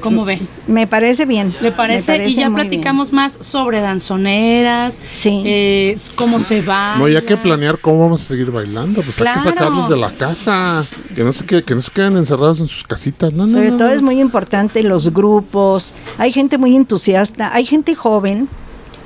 [0.00, 0.40] ¿Cómo ve?
[0.66, 1.54] Me parece bien.
[1.60, 2.28] ¿Le parece?
[2.28, 5.42] y ya platicamos más sobre danzoneras, sí.
[5.44, 6.96] Eh, cómo se va.
[6.96, 10.12] No, ya que planear cómo vamos a seguir bailando, pues hay que sacarlos de la
[10.12, 13.32] casa, que no se, que, que no se queden encerrados en sus casitas.
[13.32, 18.48] No, sobre todo es muy importante los grupos, hay gente muy entusiasta, hay gente joven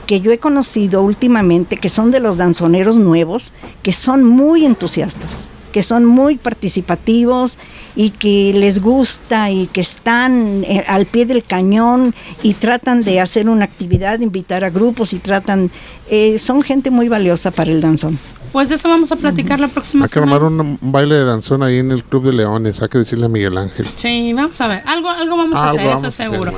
[0.06, 3.52] que yo he conocido últimamente, que son de los danzoneros nuevos,
[3.82, 7.58] que son muy entusiastas que son muy participativos
[7.96, 12.14] y que les gusta y que están eh, al pie del cañón
[12.44, 15.72] y tratan de hacer una actividad, invitar a grupos y tratan,
[16.08, 18.20] eh, son gente muy valiosa para el danzón.
[18.54, 20.36] Pues de eso vamos a platicar la próxima semana.
[20.36, 22.98] Hay que armar un, baile de danzón ahí en el Club de Leones, hay que
[22.98, 23.88] decirle a Miguel Ángel.
[23.96, 26.52] Sí, vamos a ver, algo, algo vamos a hacer, eso seguro.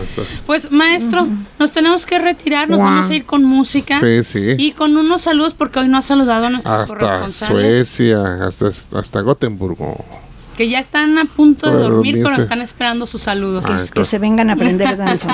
[0.44, 1.26] pues maestro,
[1.59, 3.99] nos tenemos que retirar, nos vamos a ir con música.
[3.99, 4.57] Sí, sí.
[4.59, 9.20] Y con unos saludos porque hoy no ha saludado a nuestros hasta Suecia, hasta, hasta
[9.22, 9.97] Gotemburgo
[10.57, 13.64] que ya están a punto de dormir, pero están esperando sus saludos.
[13.68, 15.28] Ah, que se vengan a aprender danza.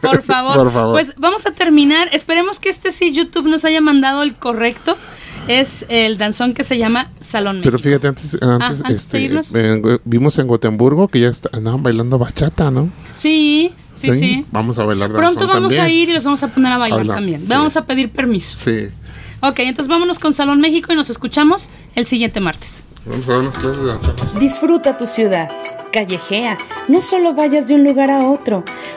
[0.00, 0.56] Por favor.
[0.56, 0.92] Por favor.
[0.92, 2.10] Pues vamos a terminar.
[2.12, 4.96] Esperemos que este sí YouTube nos haya mandado el correcto
[5.48, 11.08] es el danzón que se llama Salón Pero fíjate, antes, antes, este, vimos en Gotemburgo
[11.08, 12.90] que ya andaban bailando bachata, ¿no?
[13.14, 14.46] Sí, sí, sí.
[14.50, 17.42] Vamos a bailar Pronto vamos a ir y los vamos a poner a bailar también.
[17.46, 18.56] Vamos a pedir permiso.
[18.56, 18.88] Sí.
[19.40, 22.86] Ok, entonces vámonos con Salón México y nos escuchamos el siguiente martes.
[23.04, 24.14] Vamos a dar unas clases de danzón.
[24.38, 25.50] Disfruta tu ciudad
[25.92, 26.56] callejea,
[26.88, 28.64] no solo vayas de un lugar a otro,